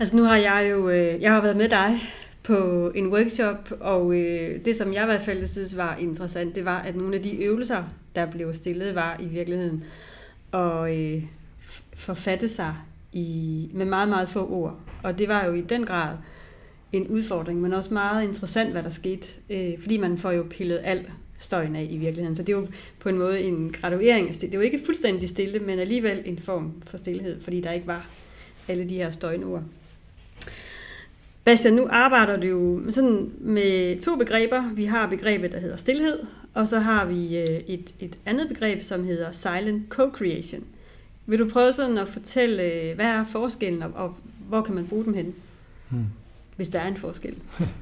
Altså 0.00 0.16
nu 0.16 0.22
har 0.22 0.36
jeg 0.36 0.68
jo, 0.70 0.88
øh, 0.88 1.22
jeg 1.22 1.32
har 1.32 1.40
været 1.40 1.56
med 1.56 1.68
dig 1.68 2.00
på 2.42 2.90
en 2.94 3.12
workshop, 3.12 3.72
og 3.80 4.14
øh, 4.16 4.64
det 4.64 4.76
som 4.76 4.92
jeg 4.92 5.02
i 5.02 5.06
hvert 5.06 5.22
fald 5.22 5.46
synes 5.46 5.76
var 5.76 5.96
interessant, 5.96 6.54
det 6.54 6.64
var, 6.64 6.78
at 6.78 6.96
nogle 6.96 7.16
af 7.16 7.22
de 7.22 7.42
øvelser, 7.42 7.84
der 8.14 8.30
blev 8.30 8.54
stillet, 8.54 8.94
var 8.94 9.16
i 9.20 9.24
virkeligheden 9.24 9.84
at 10.52 10.96
øh, 10.96 11.24
forfatte 11.94 12.48
sig 12.48 12.74
i, 13.12 13.68
med 13.74 13.86
meget, 13.86 14.08
meget 14.08 14.28
få 14.28 14.48
ord. 14.50 14.78
Og 15.02 15.18
det 15.18 15.28
var 15.28 15.44
jo 15.44 15.52
i 15.52 15.60
den 15.60 15.86
grad 15.86 16.16
en 16.92 17.06
udfordring, 17.06 17.60
men 17.60 17.72
også 17.72 17.94
meget 17.94 18.24
interessant, 18.24 18.72
hvad 18.72 18.82
der 18.82 18.90
skete, 18.90 19.28
øh, 19.50 19.80
fordi 19.80 19.96
man 19.96 20.18
får 20.18 20.30
jo 20.30 20.46
pillet 20.50 20.80
al 20.84 21.06
støjen 21.38 21.76
af 21.76 21.86
i 21.90 21.96
virkeligheden. 21.96 22.36
Så 22.36 22.42
det 22.42 22.52
er 22.52 22.56
jo 22.56 22.66
på 22.98 23.08
en 23.08 23.18
måde 23.18 23.40
en 23.40 23.72
graduering 23.72 24.26
Altså 24.26 24.40
Det 24.40 24.54
er 24.54 24.58
jo 24.58 24.64
ikke 24.64 24.80
fuldstændig 24.84 25.28
stille, 25.28 25.58
men 25.58 25.78
alligevel 25.78 26.22
en 26.24 26.38
form 26.38 26.72
for 26.86 26.96
stillhed, 26.96 27.42
fordi 27.42 27.60
der 27.60 27.72
ikke 27.72 27.86
var 27.86 28.06
alle 28.68 28.88
de 28.88 28.94
her 28.94 29.10
støjnord. 29.10 29.62
Bastian, 31.44 31.74
nu 31.74 31.86
arbejder 31.90 32.36
du 32.36 32.46
jo 32.46 32.80
sådan 32.88 33.30
med 33.40 33.98
to 33.98 34.16
begreber. 34.16 34.74
Vi 34.74 34.84
har 34.84 35.06
begrebet, 35.06 35.52
der 35.52 35.60
hedder 35.60 35.76
stillhed, 35.76 36.18
og 36.54 36.68
så 36.68 36.78
har 36.78 37.04
vi 37.04 37.38
øh, 37.38 37.60
et, 37.66 37.94
et 38.00 38.18
andet 38.26 38.48
begreb, 38.48 38.82
som 38.82 39.04
hedder 39.04 39.32
silent 39.32 39.94
co-creation. 39.94 40.64
Vil 41.26 41.38
du 41.38 41.48
prøve 41.48 41.72
sådan 41.72 41.98
at 41.98 42.08
fortælle, 42.08 42.62
øh, 42.62 42.94
hvad 42.94 43.06
er 43.06 43.24
forskellen, 43.24 43.82
og, 43.82 43.90
og 43.94 44.16
hvor 44.48 44.62
kan 44.62 44.74
man 44.74 44.86
bruge 44.86 45.04
dem 45.04 45.14
hen? 45.14 45.34
Hmm. 45.88 46.06
Hvis 46.56 46.68
der 46.68 46.78
er 46.78 46.88
en 46.88 46.96
forskel. 46.96 47.34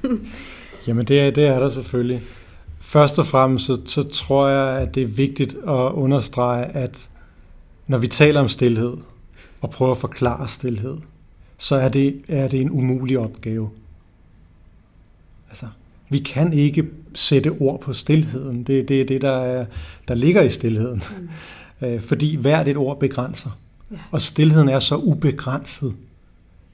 Jamen 0.87 1.07
det 1.07 1.19
er, 1.19 1.31
det 1.31 1.45
er 1.45 1.59
der 1.59 1.69
selvfølgelig. 1.69 2.21
Først 2.79 3.19
og 3.19 3.27
fremmest 3.27 3.65
så, 3.65 3.81
så 3.85 4.03
tror 4.03 4.47
jeg, 4.47 4.81
at 4.81 4.95
det 4.95 5.03
er 5.03 5.07
vigtigt 5.07 5.53
at 5.53 5.91
understrege, 5.93 6.65
at 6.65 7.09
når 7.87 7.97
vi 7.97 8.07
taler 8.07 8.39
om 8.39 8.47
stillhed, 8.47 8.97
og 9.61 9.69
prøver 9.69 9.91
at 9.91 9.97
forklare 9.97 10.47
stillhed, 10.47 10.97
så 11.59 11.75
er 11.75 11.89
det, 11.89 12.21
er 12.27 12.47
det 12.47 12.61
en 12.61 12.71
umulig 12.71 13.19
opgave. 13.19 13.69
Altså, 15.49 15.65
vi 16.09 16.19
kan 16.19 16.53
ikke 16.53 16.85
sætte 17.15 17.49
ord 17.49 17.81
på 17.81 17.93
stillheden. 17.93 18.63
Det 18.63 18.79
er 18.79 18.83
det, 18.83 19.07
det 19.07 19.21
der, 19.21 19.31
er, 19.31 19.65
der 20.07 20.15
ligger 20.15 20.41
i 20.41 20.49
stillheden. 20.49 21.03
øh, 21.81 22.01
fordi 22.01 22.35
hvert 22.35 22.67
et 22.67 22.77
ord 22.77 22.99
begrænser. 22.99 23.59
Ja. 23.91 23.97
Og 24.11 24.21
stillheden 24.21 24.69
er 24.69 24.79
så 24.79 24.95
ubegrænset. 24.95 25.93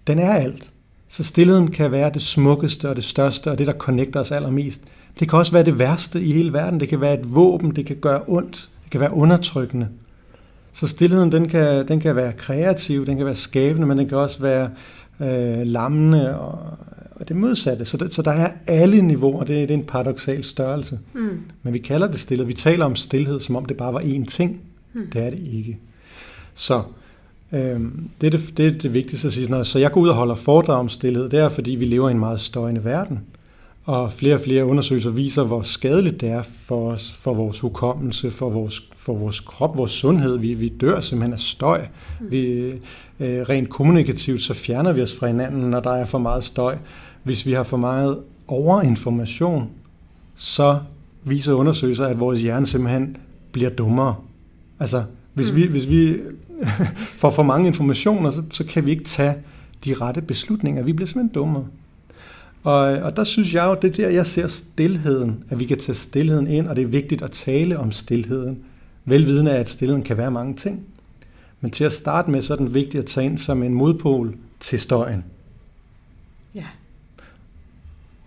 Den 0.07 0.19
er 0.19 0.33
alt. 0.33 0.71
Så 1.07 1.23
stillheden 1.23 1.71
kan 1.71 1.91
være 1.91 2.09
det 2.13 2.21
smukkeste 2.21 2.89
og 2.89 2.95
det 2.95 3.03
største, 3.03 3.51
og 3.51 3.57
det, 3.57 3.67
der 3.67 3.73
connecter 3.73 4.19
os 4.19 4.31
allermest. 4.31 4.81
Det 5.19 5.29
kan 5.29 5.39
også 5.39 5.51
være 5.51 5.63
det 5.63 5.79
værste 5.79 6.21
i 6.21 6.31
hele 6.31 6.53
verden. 6.53 6.79
Det 6.79 6.89
kan 6.89 7.01
være 7.01 7.19
et 7.19 7.35
våben, 7.35 7.75
det 7.75 7.85
kan 7.85 7.95
gøre 7.95 8.21
ondt, 8.27 8.69
det 8.83 8.91
kan 8.91 8.99
være 8.99 9.13
undertrykkende. 9.13 9.87
Så 10.75 10.87
stillheden, 10.87 11.31
den 11.31 11.47
kan, 11.47 11.87
den 11.87 11.99
kan 11.99 12.15
være 12.15 12.33
kreativ, 12.33 13.05
den 13.05 13.17
kan 13.17 13.25
være 13.25 13.35
skabende, 13.35 13.87
men 13.87 13.97
den 13.97 14.07
kan 14.07 14.17
også 14.17 14.39
være 14.39 14.69
øh, 15.19 15.65
lammende 15.65 16.39
og, 16.39 16.59
og 17.11 17.27
det 17.27 17.35
modsatte. 17.35 17.85
Så, 17.85 17.97
det, 17.97 18.13
så 18.13 18.21
der 18.21 18.31
er 18.31 18.51
alle 18.67 19.01
niveauer, 19.01 19.39
det, 19.39 19.69
det 19.69 19.71
er 19.71 19.77
en 19.77 19.83
paradoxal 19.83 20.43
størrelse. 20.43 20.99
Mm. 21.13 21.39
Men 21.63 21.73
vi 21.73 21.79
kalder 21.79 22.07
det 22.07 22.19
stillhed. 22.19 22.47
Vi 22.47 22.53
taler 22.53 22.85
om 22.85 22.95
stillhed, 22.95 23.39
som 23.39 23.55
om 23.55 23.65
det 23.65 23.77
bare 23.77 23.93
var 23.93 23.99
én 23.99 24.25
ting. 24.25 24.61
Mm. 24.93 25.01
Det 25.13 25.21
er 25.21 25.29
det 25.29 25.39
ikke. 25.53 25.77
Så 26.53 26.81
øh, 27.51 27.79
det, 28.21 28.27
er 28.27 28.37
det, 28.37 28.57
det 28.57 28.67
er 28.67 28.71
det 28.71 28.93
vigtigste 28.93 29.27
at 29.27 29.33
sige. 29.33 29.49
Når, 29.49 29.63
så 29.63 29.79
jeg 29.79 29.91
går 29.91 30.01
ud 30.01 30.09
og 30.09 30.15
holder 30.15 30.35
foredrag 30.35 30.79
om 30.79 30.89
stillhed, 30.89 31.29
det 31.29 31.39
er 31.39 31.49
fordi, 31.49 31.71
vi 31.71 31.85
lever 31.85 32.09
i 32.09 32.11
en 32.11 32.19
meget 32.19 32.39
støjende 32.39 32.83
verden. 32.83 33.19
Og 33.85 34.11
flere 34.11 34.35
og 34.35 34.41
flere 34.41 34.65
undersøgelser 34.65 35.09
viser, 35.09 35.43
hvor 35.43 35.61
skadeligt 35.61 36.21
det 36.21 36.29
er 36.29 36.41
for 36.41 36.91
os, 36.91 37.11
for 37.13 37.33
vores 37.33 37.59
hukommelse, 37.59 38.31
for 38.31 38.49
vores, 38.49 38.89
for 38.95 39.13
vores 39.13 39.39
krop, 39.39 39.77
vores 39.77 39.91
sundhed. 39.91 40.37
Vi, 40.37 40.53
vi 40.53 40.69
dør 40.69 41.01
simpelthen 41.01 41.33
af 41.33 41.39
støj. 41.39 41.81
Vi, 42.21 42.47
øh, 42.59 42.79
rent 43.19 43.69
kommunikativt, 43.69 44.41
så 44.41 44.53
fjerner 44.53 44.93
vi 44.93 45.01
os 45.01 45.15
fra 45.15 45.27
hinanden, 45.27 45.61
når 45.69 45.79
der 45.79 45.91
er 45.91 46.05
for 46.05 46.17
meget 46.17 46.43
støj. 46.43 46.77
Hvis 47.23 47.45
vi 47.45 47.53
har 47.53 47.63
for 47.63 47.77
meget 47.77 48.19
overinformation, 48.47 49.69
så 50.35 50.79
viser 51.23 51.53
undersøgelser, 51.53 52.05
at 52.05 52.19
vores 52.19 52.41
hjerne 52.41 52.65
simpelthen 52.65 53.17
bliver 53.51 53.69
dummere. 53.69 54.15
Altså, 54.79 55.03
hvis 55.33 55.51
Mm. 55.51 55.55
vi, 55.57 55.67
hvis 55.67 55.89
vi 55.89 56.15
får 57.21 57.31
for 57.31 57.43
mange 57.43 57.67
informationer, 57.67 58.31
så, 58.31 58.43
så 58.51 58.63
kan 58.63 58.85
vi 58.85 58.91
ikke 58.91 59.03
tage 59.03 59.35
de 59.85 59.93
rette 59.93 60.21
beslutninger. 60.21 60.83
Vi 60.83 60.93
bliver 60.93 61.07
simpelthen 61.07 61.33
dummere. 61.33 61.65
Og, 62.65 62.81
og 62.81 63.15
der 63.15 63.23
synes 63.23 63.53
jeg 63.53 63.65
jo, 63.65 63.77
det 63.81 63.91
er 63.91 63.95
der, 63.95 64.09
jeg 64.09 64.25
ser 64.25 64.47
stillheden, 64.47 65.43
at 65.49 65.59
vi 65.59 65.65
kan 65.65 65.77
tage 65.77 65.95
stillheden 65.95 66.47
ind, 66.47 66.67
og 66.67 66.75
det 66.75 66.81
er 66.81 66.87
vigtigt 66.87 67.21
at 67.21 67.31
tale 67.31 67.79
om 67.79 67.91
stillheden. 67.91 68.59
Velvidende 69.05 69.51
af, 69.51 69.59
at 69.59 69.69
stillheden 69.69 70.03
kan 70.03 70.17
være 70.17 70.31
mange 70.31 70.55
ting. 70.55 70.85
Men 71.61 71.71
til 71.71 71.83
at 71.83 71.93
starte 71.93 72.31
med, 72.31 72.41
så 72.41 72.53
er 72.53 72.57
den 72.57 72.73
vigtigt 72.73 73.03
at 73.03 73.05
tage 73.05 73.25
ind 73.25 73.37
som 73.37 73.63
en 73.63 73.73
modpol 73.73 74.35
til 74.59 74.79
støjen. 74.79 75.23
Ja. 76.55 76.65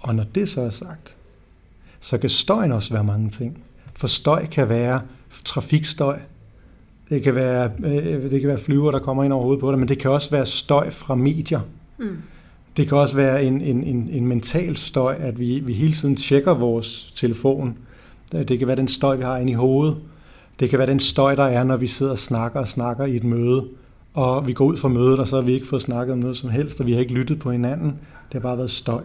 Og 0.01 0.15
når 0.15 0.25
det 0.35 0.49
så 0.49 0.61
er 0.61 0.71
sagt, 0.71 1.17
så 2.01 2.19
kan 2.19 2.31
støjen 2.31 2.73
også 2.73 2.93
være 2.93 3.05
mange 3.05 3.31
ting. 3.31 3.63
For 3.95 4.07
støj 4.07 4.47
kan 4.47 4.69
være 4.69 5.01
trafikstøj, 5.45 6.19
det 7.09 7.23
kan 7.23 7.35
være, 7.35 7.71
øh, 7.79 8.31
det 8.31 8.41
kan 8.41 8.49
være 8.49 8.59
flyver, 8.59 8.91
der 8.91 8.99
kommer 8.99 9.25
ind 9.25 9.33
over 9.33 9.43
hovedet 9.43 9.61
på 9.61 9.71
dig, 9.71 9.79
men 9.79 9.89
det 9.89 9.99
kan 9.99 10.11
også 10.11 10.31
være 10.31 10.47
støj 10.47 10.91
fra 10.91 11.15
medier. 11.15 11.61
Mm. 11.99 12.17
Det 12.79 12.89
kan 12.89 12.99
også 12.99 13.17
være 13.17 13.45
en, 13.45 13.61
en, 13.61 13.85
en, 13.85 14.09
en 14.13 14.27
mental 14.27 14.77
støj, 14.77 15.17
at 15.21 15.39
vi, 15.39 15.61
vi 15.61 15.73
hele 15.73 15.93
tiden 15.93 16.17
tjekker 16.17 16.55
vores 16.55 17.13
telefon. 17.17 17.79
Det 18.33 18.59
kan 18.59 18.69
være 18.69 18.77
den 18.77 18.89
støj, 18.89 19.17
vi 19.17 19.23
har 19.23 19.37
inde 19.39 19.53
i 19.53 19.55
hovedet. 19.55 19.97
Det 20.61 20.71
kan 20.71 20.79
være 20.79 20.89
den 20.89 21.01
støj, 21.01 21.35
der 21.35 21.45
er, 21.45 21.65
når 21.65 21.77
vi 21.77 21.87
sidder 21.87 22.13
og 22.13 22.19
snakker 22.19 22.61
og 22.61 22.69
snakker 22.69 23.05
i 23.05 23.17
et 23.17 23.25
møde. 23.25 23.65
Og 24.15 24.47
vi 24.47 24.53
går 24.53 24.65
ud 24.65 24.77
fra 24.77 24.89
mødet, 24.89 25.19
og 25.21 25.29
så 25.29 25.37
har 25.37 25.43
vi 25.43 25.53
ikke 25.53 25.67
fået 25.67 25.83
snakket 25.83 26.13
om 26.13 26.19
noget 26.19 26.37
som 26.37 26.51
helst, 26.51 26.81
og 26.81 26.87
vi 26.87 26.93
har 26.93 27.01
ikke 27.01 27.15
lyttet 27.15 27.39
på 27.39 27.51
hinanden. 27.51 27.89
Det 28.27 28.33
har 28.33 28.41
bare 28.41 28.59
været 28.59 28.71
støj. 28.71 29.03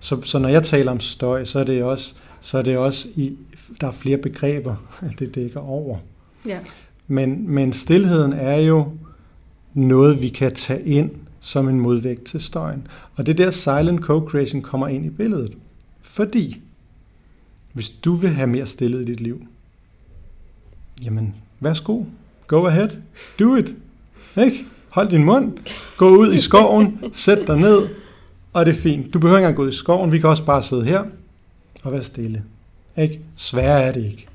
Så, 0.00 0.22
så 0.22 0.38
når 0.38 0.48
jeg 0.48 0.62
taler 0.62 0.92
om 0.92 1.00
støj, 1.00 1.44
så 1.44 1.58
er 1.58 1.64
det 1.64 1.82
også, 1.82 2.14
så 2.40 2.58
er 2.58 2.62
det 2.62 2.78
også 2.78 3.08
i, 3.16 3.32
der 3.80 3.86
er 3.86 3.92
flere 3.92 4.16
begreber, 4.16 4.74
det 5.18 5.34
dækker 5.34 5.60
over. 5.60 5.98
Ja. 6.46 6.58
Men, 7.06 7.50
men 7.50 7.72
stillheden 7.72 8.32
er 8.32 8.56
jo 8.56 8.86
noget, 9.74 10.22
vi 10.22 10.28
kan 10.28 10.54
tage 10.54 10.84
ind 10.84 11.10
som 11.44 11.68
en 11.68 11.80
modvægt 11.80 12.24
til 12.24 12.40
støjen. 12.40 12.86
Og 13.16 13.26
det 13.26 13.40
er 13.40 13.44
der 13.44 13.50
silent 13.50 14.00
co-creation 14.00 14.60
kommer 14.60 14.88
ind 14.88 15.06
i 15.06 15.10
billedet. 15.10 15.52
Fordi, 16.02 16.60
hvis 17.72 17.88
du 17.88 18.14
vil 18.14 18.30
have 18.30 18.46
mere 18.46 18.66
stillet 18.66 19.02
i 19.02 19.04
dit 19.04 19.20
liv, 19.20 19.46
jamen, 21.02 21.34
værsgo, 21.60 22.02
go 22.46 22.66
ahead, 22.66 22.88
do 23.38 23.56
it. 23.56 23.76
Ikke? 24.36 24.64
Hold 24.88 25.08
din 25.08 25.24
mund, 25.24 25.52
gå 25.96 26.16
ud 26.16 26.34
i 26.34 26.40
skoven, 26.40 26.98
sæt 27.12 27.46
dig 27.46 27.56
ned, 27.56 27.88
og 28.52 28.66
det 28.66 28.76
er 28.76 28.80
fint. 28.80 29.14
Du 29.14 29.18
behøver 29.18 29.38
ikke 29.38 29.46
engang 29.46 29.56
gå 29.56 29.62
ud 29.62 29.68
i 29.68 29.76
skoven, 29.76 30.12
vi 30.12 30.18
kan 30.18 30.28
også 30.28 30.44
bare 30.44 30.62
sidde 30.62 30.84
her 30.84 31.04
og 31.82 31.92
være 31.92 32.02
stille. 32.02 32.42
Ikke? 32.96 33.20
Sværere 33.36 33.82
er 33.82 33.92
det 33.92 34.04
ikke. 34.04 34.26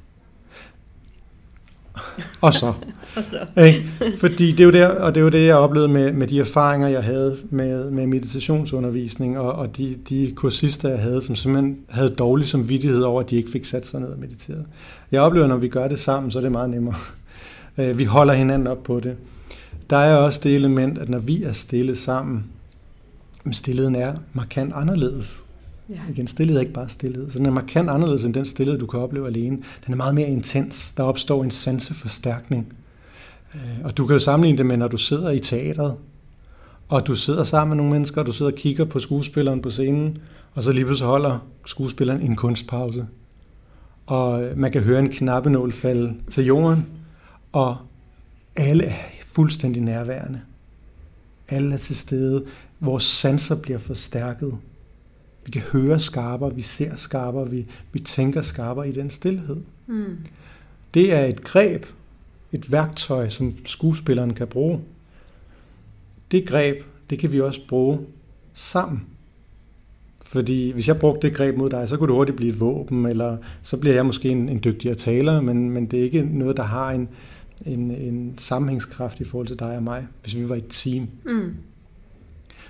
Og 2.41 2.53
så. 2.53 2.73
Og 3.15 3.23
så. 3.23 3.61
Ikke? 3.61 3.91
Fordi 4.17 4.51
det 4.51 4.59
er 4.59 4.63
jo 4.63 4.71
der, 4.71 4.87
og 4.87 5.15
det 5.15 5.21
er 5.21 5.23
jo 5.23 5.29
det, 5.29 5.45
jeg 5.45 5.55
oplevede 5.55 5.89
med, 5.89 6.11
med 6.11 6.27
de 6.27 6.39
erfaringer, 6.39 6.87
jeg 6.87 7.03
havde 7.03 7.37
med, 7.49 7.91
med 7.91 8.07
meditationsundervisning, 8.07 9.39
og, 9.39 9.51
og 9.51 9.77
de, 9.77 9.95
de 10.09 10.31
kursister, 10.35 10.89
jeg 10.89 10.99
havde, 10.99 11.21
som 11.21 11.35
simpelthen 11.35 11.77
havde 11.89 12.09
dårlig 12.09 12.47
samvittighed 12.47 13.01
over, 13.01 13.21
at 13.21 13.29
de 13.29 13.35
ikke 13.35 13.51
fik 13.51 13.65
sat 13.65 13.85
sig 13.85 13.99
ned 13.99 14.09
og 14.09 14.19
mediteret. 14.19 14.65
Jeg 15.11 15.21
oplever, 15.21 15.47
når 15.47 15.57
vi 15.57 15.67
gør 15.67 15.87
det 15.87 15.99
sammen, 15.99 16.31
så 16.31 16.39
er 16.39 16.43
det 16.43 16.51
meget 16.51 16.69
nemmere. 16.69 16.95
Øh, 17.77 17.97
Vi 17.99 18.03
holder 18.03 18.33
hinanden 18.33 18.67
op 18.67 18.83
på 18.83 18.99
det. 18.99 19.15
Der 19.89 19.97
er 19.97 20.15
også 20.15 20.39
det 20.43 20.55
element, 20.55 20.97
at 20.97 21.09
når 21.09 21.19
vi 21.19 21.43
er 21.43 21.51
stille 21.51 21.95
sammen, 21.95 22.45
stillheden 23.51 23.95
er 23.95 24.13
markant 24.33 24.73
anderledes. 24.75 25.41
Ja. 25.89 25.99
Igen, 26.09 26.27
stillhed 26.27 26.57
er 26.57 26.61
ikke 26.61 26.73
bare 26.73 26.89
stillhed. 26.89 27.29
Så 27.29 27.37
den 27.37 27.45
er 27.45 27.51
markant 27.51 27.89
anderledes 27.89 28.25
end 28.25 28.33
den 28.33 28.45
stillhed, 28.45 28.79
du 28.79 28.85
kan 28.85 28.99
opleve 28.99 29.27
alene. 29.27 29.57
Den 29.85 29.93
er 29.93 29.97
meget 29.97 30.15
mere 30.15 30.27
intens. 30.27 30.93
Der 30.97 31.03
opstår 31.03 31.43
en 31.43 31.51
sanseforstærkning. 31.51 32.73
Øh, 33.55 33.61
og 33.83 33.97
du 33.97 34.07
kan 34.07 34.13
jo 34.13 34.19
sammenligne 34.19 34.57
det 34.57 34.65
med, 34.65 34.77
når 34.77 34.87
du 34.87 34.97
sidder 34.97 35.29
i 35.29 35.39
teatret, 35.39 35.95
og 36.89 37.07
du 37.07 37.15
sidder 37.15 37.43
sammen 37.43 37.69
med 37.69 37.77
nogle 37.77 37.91
mennesker, 37.91 38.21
og 38.21 38.27
du 38.27 38.31
sidder 38.31 38.51
og 38.51 38.57
kigger 38.57 38.85
på 38.85 38.99
skuespilleren 38.99 39.61
på 39.61 39.69
scenen, 39.69 40.17
og 40.53 40.63
så 40.63 40.71
lige 40.71 40.85
pludselig 40.85 41.07
holder 41.07 41.47
skuespilleren 41.65 42.21
en 42.21 42.35
kunstpause. 42.35 43.07
Og 44.05 44.43
øh, 44.43 44.57
man 44.57 44.71
kan 44.71 44.81
høre 44.81 44.99
en 44.99 45.09
knappenål 45.09 45.73
falde 45.73 46.15
til 46.29 46.45
jorden, 46.45 46.85
og 47.51 47.77
alle 48.55 48.83
er 48.83 48.95
fuldstændig 49.25 49.81
nærværende. 49.81 50.41
Alle 51.49 51.73
er 51.73 51.77
til 51.77 51.95
stede. 51.95 52.45
Vores 52.79 53.03
sanser 53.03 53.61
bliver 53.61 53.79
forstærket. 53.79 54.57
Vi 55.49 55.51
kan 55.51 55.61
høre 55.61 55.99
skarpere, 55.99 56.55
vi 56.55 56.61
ser 56.61 56.95
skarpere, 56.95 57.49
vi, 57.49 57.65
vi 57.91 57.99
tænker 57.99 58.41
skarpere 58.41 58.89
i 58.89 58.91
den 58.91 59.09
stillhed. 59.09 59.57
Mm. 59.87 60.17
Det 60.93 61.13
er 61.13 61.25
et 61.25 61.43
greb, 61.43 61.85
et 62.51 62.71
værktøj, 62.71 63.29
som 63.29 63.55
skuespilleren 63.65 64.33
kan 64.33 64.47
bruge. 64.47 64.79
Det 66.31 66.47
greb, 66.47 66.83
det 67.09 67.19
kan 67.19 67.31
vi 67.31 67.41
også 67.41 67.59
bruge 67.67 67.99
sammen. 68.53 69.01
Fordi 70.21 70.71
hvis 70.71 70.87
jeg 70.87 70.99
brugte 70.99 71.27
det 71.27 71.35
greb 71.35 71.57
mod 71.57 71.69
dig, 71.69 71.87
så 71.87 71.97
kunne 71.97 72.07
det 72.07 72.15
hurtigt 72.15 72.37
blive 72.37 72.51
et 72.51 72.59
våben, 72.59 73.05
eller 73.05 73.37
så 73.63 73.77
bliver 73.77 73.95
jeg 73.95 74.05
måske 74.05 74.29
en, 74.29 74.49
en 74.49 74.61
dygtigere 74.63 74.95
taler, 74.95 75.41
men, 75.41 75.69
men 75.69 75.85
det 75.85 75.99
er 75.99 76.03
ikke 76.03 76.23
noget, 76.23 76.57
der 76.57 76.63
har 76.63 76.91
en, 76.91 77.09
en, 77.65 77.91
en 77.91 78.33
sammenhængskraft 78.37 79.19
i 79.19 79.23
forhold 79.23 79.47
til 79.47 79.59
dig 79.59 79.75
og 79.75 79.83
mig, 79.83 80.07
hvis 80.23 80.35
vi 80.35 80.49
var 80.49 80.55
et 80.55 80.67
team. 80.69 81.07
Mm. 81.25 81.55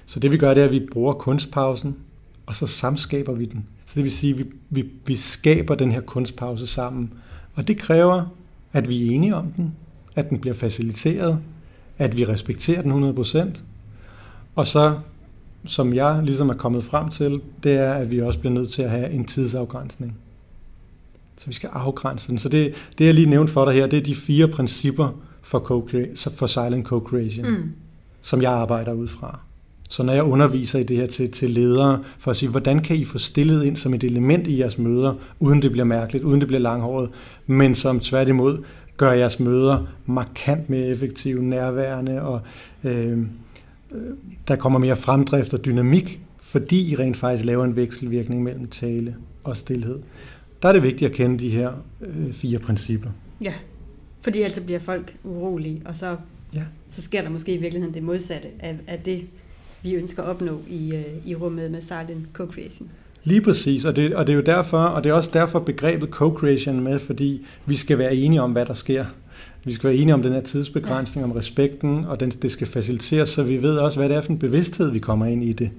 Så 0.05 0.19
det 0.19 0.31
vi 0.31 0.37
gør, 0.37 0.53
det 0.53 0.61
er, 0.61 0.65
at 0.65 0.71
vi 0.71 0.87
bruger 0.91 1.13
kunstpausen, 1.13 1.95
og 2.49 2.55
så 2.55 2.67
samskaber 2.67 3.33
vi 3.33 3.45
den. 3.45 3.65
Så 3.85 3.93
det 3.95 4.03
vil 4.03 4.11
sige, 4.11 4.33
at 4.33 4.39
vi, 4.39 4.45
vi, 4.69 4.89
vi 5.05 5.15
skaber 5.15 5.75
den 5.75 5.91
her 5.91 6.01
kunstpause 6.01 6.67
sammen. 6.67 7.13
Og 7.55 7.67
det 7.67 7.77
kræver, 7.77 8.25
at 8.73 8.89
vi 8.89 9.07
er 9.07 9.11
enige 9.11 9.35
om 9.35 9.51
den, 9.51 9.75
at 10.15 10.29
den 10.29 10.39
bliver 10.39 10.53
faciliteret, 10.53 11.39
at 11.97 12.17
vi 12.17 12.25
respekterer 12.25 12.81
den 12.81 13.13
100%. 13.13 13.59
Og 14.55 14.67
så, 14.67 14.99
som 15.65 15.93
jeg 15.93 16.21
ligesom 16.23 16.49
er 16.49 16.53
kommet 16.53 16.83
frem 16.83 17.09
til, 17.09 17.41
det 17.63 17.71
er, 17.71 17.93
at 17.93 18.11
vi 18.11 18.21
også 18.21 18.39
bliver 18.39 18.53
nødt 18.53 18.69
til 18.69 18.81
at 18.81 18.89
have 18.89 19.09
en 19.11 19.25
tidsafgrænsning. 19.25 20.17
Så 21.37 21.47
vi 21.47 21.53
skal 21.53 21.69
afgrænse 21.73 22.27
den. 22.27 22.37
Så 22.37 22.49
det, 22.49 22.73
det 22.97 23.05
jeg 23.05 23.13
lige 23.13 23.29
nævnte 23.29 23.53
for 23.53 23.65
dig 23.65 23.73
her, 23.73 23.87
det 23.87 23.99
er 23.99 24.03
de 24.03 24.15
fire 24.15 24.47
principper 24.47 25.09
for, 25.41 25.59
co- 25.59 26.29
for 26.29 26.47
silent 26.47 26.87
co-creation, 26.87 27.49
mm. 27.49 27.71
Som 28.21 28.41
jeg 28.41 28.51
arbejder 28.51 28.93
ud 28.93 29.07
fra. 29.07 29.39
Så 29.91 30.03
når 30.03 30.13
jeg 30.13 30.23
underviser 30.23 30.79
i 30.79 30.83
det 30.83 30.97
her 30.97 31.07
til, 31.07 31.31
til 31.31 31.49
ledere, 31.49 32.03
for 32.17 32.31
at 32.31 32.37
sige, 32.37 32.49
hvordan 32.49 32.79
kan 32.79 32.95
I 32.95 33.05
få 33.05 33.17
stillet 33.17 33.63
ind 33.65 33.75
som 33.77 33.93
et 33.93 34.03
element 34.03 34.47
i 34.47 34.59
jeres 34.59 34.77
møder, 34.77 35.13
uden 35.39 35.61
det 35.61 35.71
bliver 35.71 35.85
mærkeligt, 35.85 36.23
uden 36.23 36.39
det 36.39 36.47
bliver 36.47 36.61
langhåret, 36.61 37.09
men 37.47 37.75
som 37.75 37.99
tværtimod 37.99 38.63
gør 38.97 39.11
jeres 39.11 39.39
møder 39.39 39.87
markant 40.05 40.69
mere 40.69 40.87
effektive, 40.87 41.43
nærværende, 41.43 42.21
og 42.21 42.41
øh, 42.83 43.17
øh, 43.91 43.97
der 44.47 44.55
kommer 44.55 44.79
mere 44.79 44.95
fremdrift 44.95 45.53
og 45.53 45.65
dynamik, 45.65 46.19
fordi 46.41 46.91
I 46.91 46.95
rent 46.95 47.17
faktisk 47.17 47.45
laver 47.45 47.65
en 47.65 47.75
vekselvirkning 47.75 48.43
mellem 48.43 48.67
tale 48.67 49.15
og 49.43 49.57
stillhed. 49.57 49.99
Der 50.61 50.69
er 50.69 50.73
det 50.73 50.83
vigtigt 50.83 51.11
at 51.11 51.15
kende 51.17 51.39
de 51.39 51.49
her 51.49 51.71
øh, 52.01 52.33
fire 52.33 52.59
principper. 52.59 53.09
Ja. 53.43 53.53
Fordi 54.21 54.39
ellers 54.41 54.59
bliver 54.59 54.79
folk 54.79 55.15
urolige, 55.23 55.81
og 55.85 55.97
så, 55.97 56.15
Ja. 56.53 56.63
så 56.89 57.01
sker 57.01 57.21
der 57.21 57.29
måske 57.29 57.53
i 57.53 57.57
virkeligheden 57.57 57.95
det 57.95 58.03
modsatte 58.03 58.47
af, 58.59 58.75
af 58.87 58.99
det, 58.99 59.21
vi 59.83 59.93
ønsker 59.93 60.23
at 60.23 60.29
opnå 60.29 60.61
i, 60.67 60.95
øh, 60.95 61.05
i 61.25 61.35
rummet 61.35 61.71
med 61.71 61.81
silent 61.81 62.27
co-creation. 62.33 62.87
Lige 63.23 63.41
præcis, 63.41 63.85
og 63.85 63.95
det, 63.95 64.15
og 64.15 64.27
det 64.27 64.33
er 64.33 64.37
jo 64.37 64.43
derfor, 64.43 64.77
og 64.77 65.03
det 65.03 65.09
er 65.09 65.13
også 65.13 65.29
derfor 65.33 65.59
begrebet 65.59 66.09
co-creation 66.09 66.79
med, 66.79 66.99
fordi 66.99 67.45
vi 67.65 67.75
skal 67.75 67.97
være 67.97 68.15
enige 68.15 68.41
om, 68.41 68.51
hvad 68.51 68.65
der 68.65 68.73
sker. 68.73 69.05
vi 69.63 69.73
skal 69.73 69.89
være 69.89 69.97
enige 69.97 70.13
om 70.13 70.23
den 70.23 70.33
her 70.33 70.41
tidsbegrænsning, 70.41 71.25
om 71.25 71.31
respekten, 71.31 72.05
og 72.05 72.19
den, 72.19 72.29
det 72.29 72.51
skal 72.51 72.67
faciliteres, 72.67 73.29
så 73.29 73.43
vi 73.43 73.61
ved 73.61 73.77
også, 73.77 73.99
hvad 73.99 74.09
det 74.09 74.17
er 74.17 74.21
for 74.21 74.29
en 74.29 74.39
bevidsthed, 74.39 74.91
vi 74.91 74.99
kommer 74.99 75.25
ind 75.25 75.43
i 75.43 75.53
det. 75.53 75.69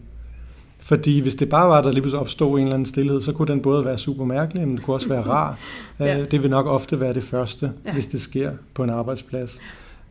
Fordi 0.78 1.20
hvis 1.20 1.34
det 1.34 1.48
bare 1.48 1.68
var, 1.68 1.82
der 1.82 1.92
lige 1.92 2.02
pludselig 2.02 2.20
opstod 2.20 2.58
en 2.58 2.64
eller 2.64 2.74
anden 2.74 2.86
stillhed, 2.86 3.20
så 3.20 3.32
kunne 3.32 3.48
den 3.48 3.62
både 3.62 3.84
være 3.84 3.98
super 3.98 4.24
mærkelig, 4.24 4.68
men 4.68 4.76
det 4.76 4.84
kunne 4.84 4.96
også 4.96 5.08
være 5.08 5.22
rar. 5.22 5.58
ja. 6.00 6.24
Det 6.24 6.42
vil 6.42 6.50
nok 6.50 6.66
ofte 6.66 7.00
være 7.00 7.14
det 7.14 7.22
første, 7.22 7.72
ja. 7.86 7.92
hvis 7.92 8.06
det 8.06 8.20
sker 8.20 8.52
på 8.74 8.84
en 8.84 8.90
arbejdsplads. 8.90 9.58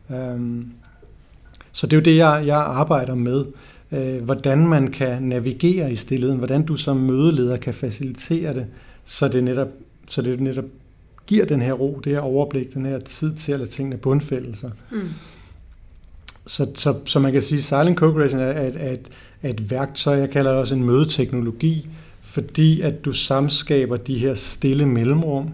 Um, 0.08 0.72
så 1.72 1.86
det 1.86 1.92
er 1.92 1.96
jo 1.96 2.02
det, 2.02 2.16
jeg, 2.16 2.42
jeg 2.46 2.56
arbejder 2.56 3.14
med. 3.14 3.44
Uh, 3.92 4.16
hvordan 4.24 4.66
man 4.66 4.88
kan 4.88 5.22
navigere 5.22 5.92
i 5.92 5.96
stillheden, 5.96 6.38
hvordan 6.38 6.62
du 6.62 6.76
som 6.76 6.96
mødeleder 6.96 7.56
kan 7.56 7.74
facilitere 7.74 8.54
det, 8.54 8.66
så 9.04 9.28
det 9.28 9.44
netop, 9.44 9.68
så 10.08 10.22
det 10.22 10.40
netop 10.40 10.64
giver 11.26 11.44
den 11.44 11.62
her 11.62 11.72
ro, 11.72 12.00
det 12.04 12.12
her 12.12 12.20
overblik, 12.20 12.74
den 12.74 12.86
her 12.86 12.98
tid 12.98 13.34
til 13.34 13.52
at 13.52 13.58
lade 13.58 13.70
tingene 13.70 13.96
bundfælde 13.96 14.56
sig. 14.56 14.70
Mm. 14.92 15.08
Så, 16.46 16.70
så, 16.74 16.94
så 17.04 17.18
man 17.18 17.32
kan 17.32 17.42
sige, 17.42 17.58
at 17.58 17.64
silent 17.64 17.98
co-creation 18.00 18.38
er, 18.38 18.44
er, 18.44 18.70
er, 18.74 18.92
et, 18.92 19.10
er 19.42 19.50
et 19.50 19.70
værktøj, 19.70 20.16
jeg 20.16 20.30
kalder 20.30 20.50
det 20.50 20.60
også 20.60 20.74
en 20.74 20.84
mødeteknologi, 20.84 21.88
fordi 22.20 22.80
at 22.80 23.04
du 23.04 23.12
samskaber 23.12 23.96
de 23.96 24.18
her 24.18 24.34
stille 24.34 24.86
mellemrum 24.86 25.50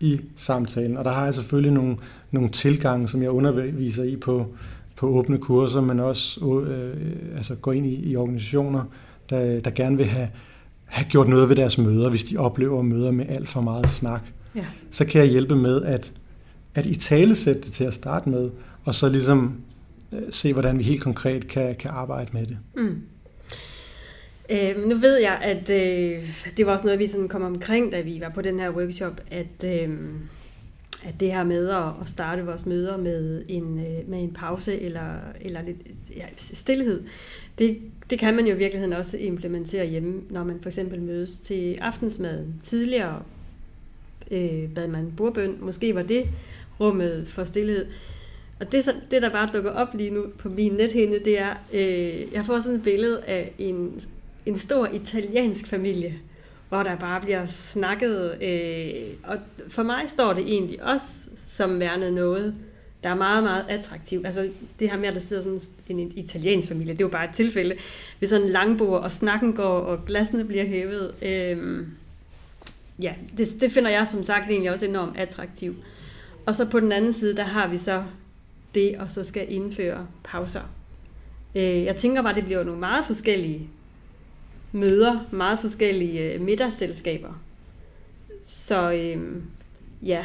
i 0.00 0.20
samtalen. 0.36 0.96
Og 0.96 1.04
der 1.04 1.12
har 1.12 1.24
jeg 1.24 1.34
selvfølgelig 1.34 1.72
nogle, 1.72 1.96
nogle 2.30 2.48
tilgange, 2.48 3.08
som 3.08 3.22
jeg 3.22 3.30
underviser 3.30 4.04
i 4.04 4.16
på, 4.16 4.46
på 4.96 5.06
åbne 5.06 5.38
kurser, 5.38 5.80
men 5.80 6.00
også 6.00 6.46
øh, 6.66 7.36
altså 7.36 7.54
går 7.54 7.72
ind 7.72 7.86
i, 7.86 8.10
i 8.10 8.16
organisationer, 8.16 8.84
der, 9.30 9.60
der 9.60 9.70
gerne 9.70 9.96
vil 9.96 10.06
have, 10.06 10.28
have 10.84 11.08
gjort 11.08 11.28
noget 11.28 11.48
ved 11.48 11.56
deres 11.56 11.78
møder, 11.78 12.10
hvis 12.10 12.24
de 12.24 12.36
oplever 12.36 12.82
møder 12.82 13.10
med 13.10 13.26
alt 13.28 13.48
for 13.48 13.60
meget 13.60 13.88
snak. 13.88 14.22
Ja. 14.56 14.64
Så 14.90 15.04
kan 15.04 15.20
jeg 15.20 15.30
hjælpe 15.30 15.56
med 15.56 15.82
at, 15.82 16.12
at 16.74 16.86
i 16.86 16.94
tale 16.94 17.34
sætte 17.34 17.62
det 17.62 17.72
til 17.72 17.84
at 17.84 17.94
starte 17.94 18.28
med, 18.28 18.50
og 18.84 18.94
så 18.94 19.08
ligesom 19.08 19.54
øh, 20.12 20.22
se, 20.30 20.52
hvordan 20.52 20.78
vi 20.78 20.82
helt 20.82 21.02
konkret 21.02 21.48
kan, 21.48 21.74
kan 21.74 21.90
arbejde 21.90 22.30
med 22.32 22.46
det. 22.46 22.58
Mm. 22.76 23.02
Øh, 24.50 24.88
nu 24.88 24.96
ved 24.96 25.16
jeg, 25.16 25.38
at 25.42 25.70
øh, 25.70 26.22
det 26.56 26.66
var 26.66 26.72
også 26.72 26.84
noget, 26.84 26.98
vi 26.98 27.06
sådan 27.06 27.28
kom 27.28 27.42
omkring, 27.42 27.92
da 27.92 28.00
vi 28.00 28.20
var 28.20 28.30
på 28.34 28.42
den 28.42 28.58
her 28.58 28.70
workshop, 28.70 29.20
at, 29.30 29.64
øh, 29.66 29.88
at 31.04 31.20
det 31.20 31.32
her 31.32 31.44
med 31.44 31.68
at, 31.68 31.84
at 32.00 32.08
starte 32.08 32.46
vores 32.46 32.66
møder 32.66 32.96
med 32.96 33.42
en, 33.48 33.78
øh, 33.78 34.08
med 34.08 34.22
en 34.22 34.32
pause 34.32 34.80
eller, 34.80 35.16
eller 35.40 35.62
lidt 35.62 35.76
ja, 36.16 36.24
stillhed, 36.36 37.02
det, 37.58 37.78
det 38.10 38.18
kan 38.18 38.34
man 38.34 38.46
jo 38.46 38.54
i 38.54 38.58
virkeligheden 38.58 38.92
også 38.92 39.16
implementere 39.16 39.86
hjemme, 39.86 40.22
når 40.30 40.44
man 40.44 40.60
for 40.60 40.68
eksempel 40.68 41.02
mødes 41.02 41.38
til 41.38 41.74
aftensmaden. 41.80 42.60
Tidligere 42.62 43.22
øh, 44.30 44.68
bad 44.74 44.88
man 44.88 45.12
bordbøn, 45.16 45.56
måske 45.60 45.94
var 45.94 46.02
det 46.02 46.24
rummet 46.80 47.28
for 47.28 47.44
stillhed. 47.44 47.86
Og 48.60 48.72
det, 48.72 48.84
det, 49.10 49.22
der 49.22 49.30
bare 49.30 49.50
dukker 49.54 49.70
op 49.70 49.94
lige 49.94 50.10
nu 50.10 50.26
på 50.38 50.48
min 50.48 50.72
nethinde, 50.72 51.18
det 51.24 51.38
er, 51.38 51.54
øh, 51.72 52.32
jeg 52.32 52.46
får 52.46 52.60
sådan 52.60 52.76
et 52.76 52.82
billede 52.84 53.22
af 53.26 53.52
en 53.58 54.00
en 54.46 54.58
stor 54.58 54.86
italiensk 54.86 55.66
familie, 55.66 56.14
hvor 56.74 56.82
der 56.82 56.96
bare 56.96 57.20
bliver 57.20 57.46
snakket. 57.46 58.42
Øh, 58.42 59.14
og 59.22 59.38
for 59.68 59.82
mig 59.82 60.02
står 60.06 60.32
det 60.32 60.42
egentlig 60.42 60.82
også 60.82 61.28
som 61.36 61.80
værende 61.80 62.10
noget, 62.10 62.54
der 63.02 63.10
er 63.10 63.14
meget, 63.14 63.42
meget 63.42 63.64
attraktivt. 63.68 64.26
Altså 64.26 64.50
det 64.78 64.90
her 64.90 64.98
med, 64.98 65.08
at 65.08 65.14
der 65.14 65.20
sidder 65.20 65.58
sådan 65.58 65.98
en 65.98 66.12
italiensk 66.16 66.68
familie, 66.68 66.92
det 66.92 67.00
er 67.00 67.04
jo 67.04 67.08
bare 67.08 67.28
et 67.28 67.34
tilfælde. 67.34 67.74
Ved 68.20 68.28
sådan 68.28 68.46
en 68.46 68.52
langbord, 68.52 69.02
og 69.02 69.12
snakken 69.12 69.52
går, 69.52 69.78
og 69.78 70.04
glassene 70.06 70.44
bliver 70.44 70.64
hævet. 70.64 71.14
Øh, 71.22 71.86
ja, 73.02 73.14
det, 73.38 73.48
det 73.60 73.72
finder 73.72 73.90
jeg 73.90 74.08
som 74.08 74.22
sagt 74.22 74.50
egentlig 74.50 74.72
også 74.72 74.86
enormt 74.86 75.16
attraktivt. 75.16 75.76
Og 76.46 76.54
så 76.54 76.64
på 76.70 76.80
den 76.80 76.92
anden 76.92 77.12
side, 77.12 77.36
der 77.36 77.44
har 77.44 77.68
vi 77.68 77.78
så 77.78 78.04
det, 78.74 78.96
og 78.98 79.10
så 79.10 79.24
skal 79.24 79.52
indføre 79.52 80.06
pauser. 80.24 80.74
Øh, 81.54 81.84
jeg 81.84 81.96
tænker 81.96 82.22
bare, 82.22 82.34
det 82.34 82.44
bliver 82.44 82.64
nogle 82.64 82.80
meget 82.80 83.04
forskellige 83.04 83.68
møder 84.74 85.28
meget 85.30 85.60
forskellige 85.60 86.32
øh, 86.32 86.40
middagsselskaber. 86.40 87.40
Så 88.42 88.92
øh, 88.92 89.42
ja, 90.02 90.24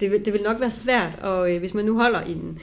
det 0.00 0.10
vil, 0.10 0.24
det 0.24 0.32
vil 0.32 0.42
nok 0.42 0.60
være 0.60 0.70
svært, 0.70 1.18
og 1.22 1.54
øh, 1.54 1.58
hvis 1.58 1.74
man 1.74 1.84
nu 1.84 1.94
holder 1.94 2.20
en, 2.20 2.58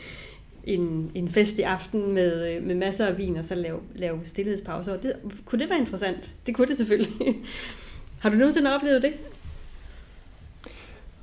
en, 0.64 1.12
en 1.16 1.28
fest 1.28 1.58
i 1.58 1.62
aften 1.62 2.14
med, 2.14 2.56
øh, 2.56 2.64
med 2.64 2.76
masser 2.76 3.06
af 3.06 3.18
vin, 3.18 3.38
og 3.38 3.46
så 3.46 3.56
lave, 3.56 3.80
lave 3.96 4.20
stillhedspauser, 4.24 4.98
det, 4.98 5.14
kunne 5.46 5.62
det 5.62 5.70
være 5.70 5.80
interessant? 5.80 6.32
Det 6.46 6.56
kunne 6.56 6.68
det 6.68 6.78
selvfølgelig. 6.78 7.40
Har 8.22 8.30
du 8.30 8.36
nogensinde 8.36 8.76
oplevet 8.76 9.02
det? 9.02 9.14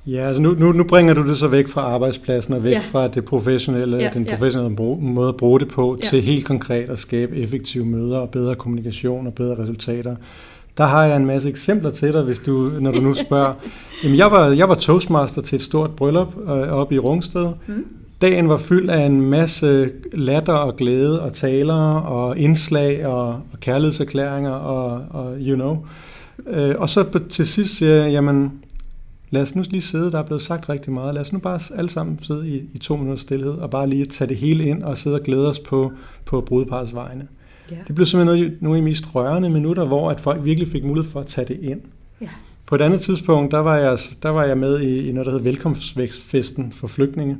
Ja, 0.07 0.27
altså 0.27 0.41
nu, 0.41 0.55
nu, 0.59 0.71
nu 0.71 0.83
bringer 0.83 1.13
du 1.13 1.27
det 1.27 1.37
så 1.37 1.47
væk 1.47 1.67
fra 1.67 1.81
arbejdspladsen 1.81 2.53
og 2.53 2.63
væk 2.63 2.73
ja. 2.73 2.81
fra 2.91 3.07
det 3.07 3.25
professionelle, 3.25 3.97
ja, 3.97 4.09
den 4.13 4.25
professionelle 4.25 4.83
ja. 4.83 4.95
måde 4.99 5.29
at 5.29 5.37
bruge 5.37 5.59
det 5.59 5.67
på, 5.67 5.97
ja. 6.03 6.09
til 6.09 6.21
helt 6.21 6.45
konkret 6.45 6.89
at 6.89 6.99
skabe 6.99 7.35
effektive 7.35 7.85
møder 7.85 8.17
og 8.17 8.29
bedre 8.29 8.55
kommunikation 8.55 9.27
og 9.27 9.33
bedre 9.33 9.63
resultater. 9.63 10.15
Der 10.77 10.83
har 10.83 11.05
jeg 11.05 11.17
en 11.17 11.25
masse 11.25 11.49
eksempler 11.49 11.89
til 11.89 12.13
dig, 12.13 12.23
hvis 12.23 12.39
du, 12.39 12.71
når 12.79 12.91
du 12.91 13.01
nu 13.01 13.13
spørger. 13.13 13.53
Jamen, 14.03 14.17
jeg 14.17 14.31
var, 14.31 14.47
jeg 14.47 14.69
var 14.69 14.75
toastmaster 14.75 15.41
til 15.41 15.55
et 15.55 15.61
stort 15.61 15.91
bryllup 15.91 16.33
øh, 16.43 16.49
oppe 16.49 16.95
i 16.95 16.99
Rungsted. 16.99 17.47
Mm. 17.67 17.85
Dagen 18.21 18.49
var 18.49 18.57
fyldt 18.57 18.91
af 18.91 19.05
en 19.05 19.21
masse 19.21 19.91
latter 20.13 20.53
og 20.53 20.75
glæde 20.75 21.21
og 21.21 21.33
taler 21.33 21.93
og 21.93 22.37
indslag 22.37 23.05
og, 23.05 23.27
og 23.27 23.59
kærlighedserklæringer 23.59 24.51
og, 24.51 25.05
og 25.09 25.35
you 25.39 25.55
know. 25.55 25.77
Øh, 26.47 26.75
og 26.77 26.89
så 26.89 27.19
til 27.29 27.47
sidst 27.47 27.77
siger 27.77 27.95
jeg, 27.95 28.11
jamen, 28.11 28.51
lad 29.31 29.41
os 29.41 29.55
nu 29.55 29.63
lige 29.69 29.81
sidde, 29.81 30.11
der 30.11 30.19
er 30.19 30.23
blevet 30.23 30.41
sagt 30.41 30.69
rigtig 30.69 30.93
meget, 30.93 31.13
lad 31.13 31.21
os 31.21 31.33
nu 31.33 31.39
bare 31.39 31.59
alle 31.75 31.89
sammen 31.89 32.19
sidde 32.21 32.49
i, 32.49 32.63
i 32.73 32.77
to 32.77 32.95
minutter 32.95 33.21
stillhed, 33.21 33.51
og 33.51 33.69
bare 33.69 33.89
lige 33.89 34.05
tage 34.05 34.27
det 34.27 34.37
hele 34.37 34.65
ind, 34.65 34.83
og 34.83 34.97
sidde 34.97 35.15
og 35.15 35.21
glæde 35.21 35.49
os 35.49 35.59
på, 35.59 35.91
på 36.25 36.41
brudeparets 36.41 36.93
vegne. 36.93 37.27
Ja. 37.71 37.75
Det 37.87 37.95
blev 37.95 38.05
simpelthen 38.05 38.39
nogle, 38.39 38.57
nogle 38.61 38.77
af 38.77 38.81
de 38.81 38.85
mest 38.85 39.15
rørende 39.15 39.49
minutter, 39.49 39.85
hvor 39.85 40.11
at 40.11 40.19
folk 40.19 40.43
virkelig 40.43 40.67
fik 40.67 40.83
mulighed 40.83 41.11
for 41.11 41.19
at 41.19 41.27
tage 41.27 41.47
det 41.47 41.59
ind. 41.61 41.81
Ja. 42.21 42.29
På 42.65 42.75
et 42.75 42.81
andet 42.81 42.99
tidspunkt, 42.99 43.51
der 43.51 43.59
var 43.59 43.77
jeg, 43.77 43.97
der 44.23 44.29
var 44.29 44.43
jeg 44.43 44.57
med 44.57 44.79
i, 44.79 45.09
i 45.09 45.11
noget, 45.11 45.25
der 45.25 45.31
hedder 45.31 45.43
velkomstfesten 45.43 46.71
for 46.71 46.87
flygtninge, 46.87 47.37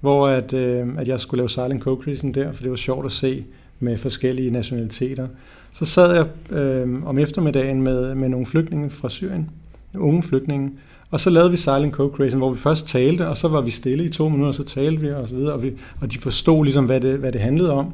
hvor 0.00 0.28
at, 0.28 0.52
øh, 0.52 0.88
at 0.98 1.08
jeg 1.08 1.20
skulle 1.20 1.38
lave 1.38 1.50
silent 1.50 1.82
co 1.82 2.02
der, 2.34 2.52
for 2.52 2.62
det 2.62 2.70
var 2.70 2.76
sjovt 2.76 3.06
at 3.06 3.12
se 3.12 3.44
med 3.80 3.98
forskellige 3.98 4.50
nationaliteter. 4.50 5.28
Så 5.72 5.84
sad 5.84 6.14
jeg 6.14 6.56
øh, 6.56 7.06
om 7.06 7.18
eftermiddagen 7.18 7.82
med, 7.82 8.14
med 8.14 8.28
nogle 8.28 8.46
flygtninge 8.46 8.90
fra 8.90 9.08
Syrien, 9.08 9.50
unge 9.94 10.22
flygtninge, 10.22 10.70
og 11.12 11.20
så 11.20 11.30
lavede 11.30 11.50
vi 11.50 11.56
Silent 11.56 11.94
Co-Creation, 11.94 12.36
hvor 12.36 12.52
vi 12.52 12.58
først 12.58 12.86
talte, 12.86 13.28
og 13.28 13.36
så 13.36 13.48
var 13.48 13.60
vi 13.60 13.70
stille 13.70 14.04
i 14.04 14.08
to 14.08 14.28
minutter, 14.28 14.52
så 14.52 14.64
talte 14.64 15.00
vi 15.00 15.10
og 15.10 15.28
så 15.28 15.34
videre, 15.34 15.52
og, 15.52 15.62
vi, 15.62 15.72
og 16.00 16.12
de 16.12 16.18
forstod 16.18 16.64
ligesom, 16.64 16.84
hvad 16.84 17.00
det, 17.00 17.18
hvad 17.18 17.32
det 17.32 17.40
handlede 17.40 17.72
om. 17.72 17.92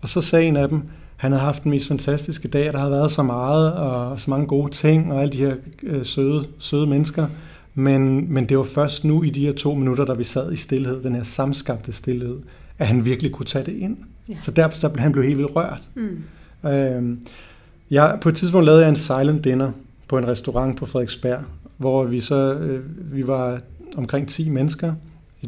Og 0.00 0.08
så 0.08 0.20
sagde 0.20 0.46
en 0.46 0.56
af 0.56 0.68
dem, 0.68 0.82
han 1.16 1.32
havde 1.32 1.44
haft 1.44 1.62
den 1.62 1.70
mest 1.70 1.88
fantastiske 1.88 2.48
dag, 2.48 2.72
der 2.72 2.78
havde 2.78 2.90
været 2.90 3.10
så 3.10 3.22
meget, 3.22 3.72
og 3.72 4.20
så 4.20 4.30
mange 4.30 4.46
gode 4.46 4.70
ting, 4.70 5.12
og 5.12 5.22
alle 5.22 5.32
de 5.32 5.38
her 5.38 5.54
øh, 5.82 6.04
søde, 6.04 6.44
søde 6.58 6.86
mennesker. 6.86 7.26
Men, 7.74 8.32
men 8.32 8.48
det 8.48 8.58
var 8.58 8.64
først 8.64 9.04
nu 9.04 9.22
i 9.22 9.30
de 9.30 9.46
her 9.46 9.52
to 9.52 9.74
minutter, 9.74 10.04
da 10.04 10.12
vi 10.12 10.24
sad 10.24 10.52
i 10.52 10.56
stillhed, 10.56 11.02
den 11.02 11.14
her 11.14 11.22
samskabte 11.22 11.92
stillhed, 11.92 12.38
at 12.78 12.86
han 12.86 13.04
virkelig 13.04 13.32
kunne 13.32 13.46
tage 13.46 13.64
det 13.64 13.72
ind. 13.72 13.96
Ja. 14.28 14.34
Så 14.40 14.50
der, 14.50 14.68
der 14.68 14.90
han 14.98 15.12
blev 15.12 15.24
helt 15.24 15.38
vildt 15.38 15.56
rørt. 15.56 15.82
Mm. 15.94 16.68
Øh, 16.70 17.16
jeg, 17.90 18.18
på 18.20 18.28
et 18.28 18.36
tidspunkt 18.36 18.64
lavede 18.64 18.82
jeg 18.82 18.88
en 18.88 18.96
silent 18.96 19.44
dinner 19.44 19.70
på 20.08 20.18
en 20.18 20.28
restaurant 20.28 20.76
på 20.76 20.86
Frederiksberg, 20.86 21.40
hvor 21.82 22.04
vi 22.04 22.20
så 22.20 22.54
øh, 22.54 22.80
vi 23.14 23.26
var 23.26 23.60
omkring 23.96 24.28
10 24.28 24.48
mennesker 24.48 24.94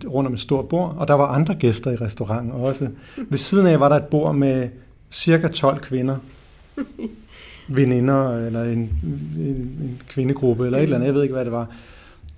rundt 0.07 0.27
om 0.27 0.35
et 0.35 0.41
stort 0.41 0.69
bord, 0.69 0.95
og 0.99 1.09
der 1.09 1.15
var 1.15 1.27
andre 1.27 1.55
gæster 1.55 1.91
i 1.91 1.97
restauranten 1.97 2.53
også. 2.53 2.89
Ved 3.17 3.39
siden 3.39 3.67
af 3.67 3.81
var 3.81 3.89
der 3.89 3.97
et 3.97 4.05
bord 4.05 4.35
med 4.35 4.69
cirka 5.11 5.49
12 5.49 5.81
kvinder, 5.81 6.17
veninder, 7.69 8.47
eller 8.47 8.65
en, 8.65 8.79
en, 9.39 9.79
en 9.83 10.03
kvindegruppe, 10.09 10.65
eller 10.67 10.79
et 10.79 10.83
eller 10.83 10.97
andet, 10.97 11.07
jeg 11.07 11.15
ved 11.15 11.23
ikke, 11.23 11.35
hvad 11.35 11.45
det 11.45 11.53
var. 11.53 11.67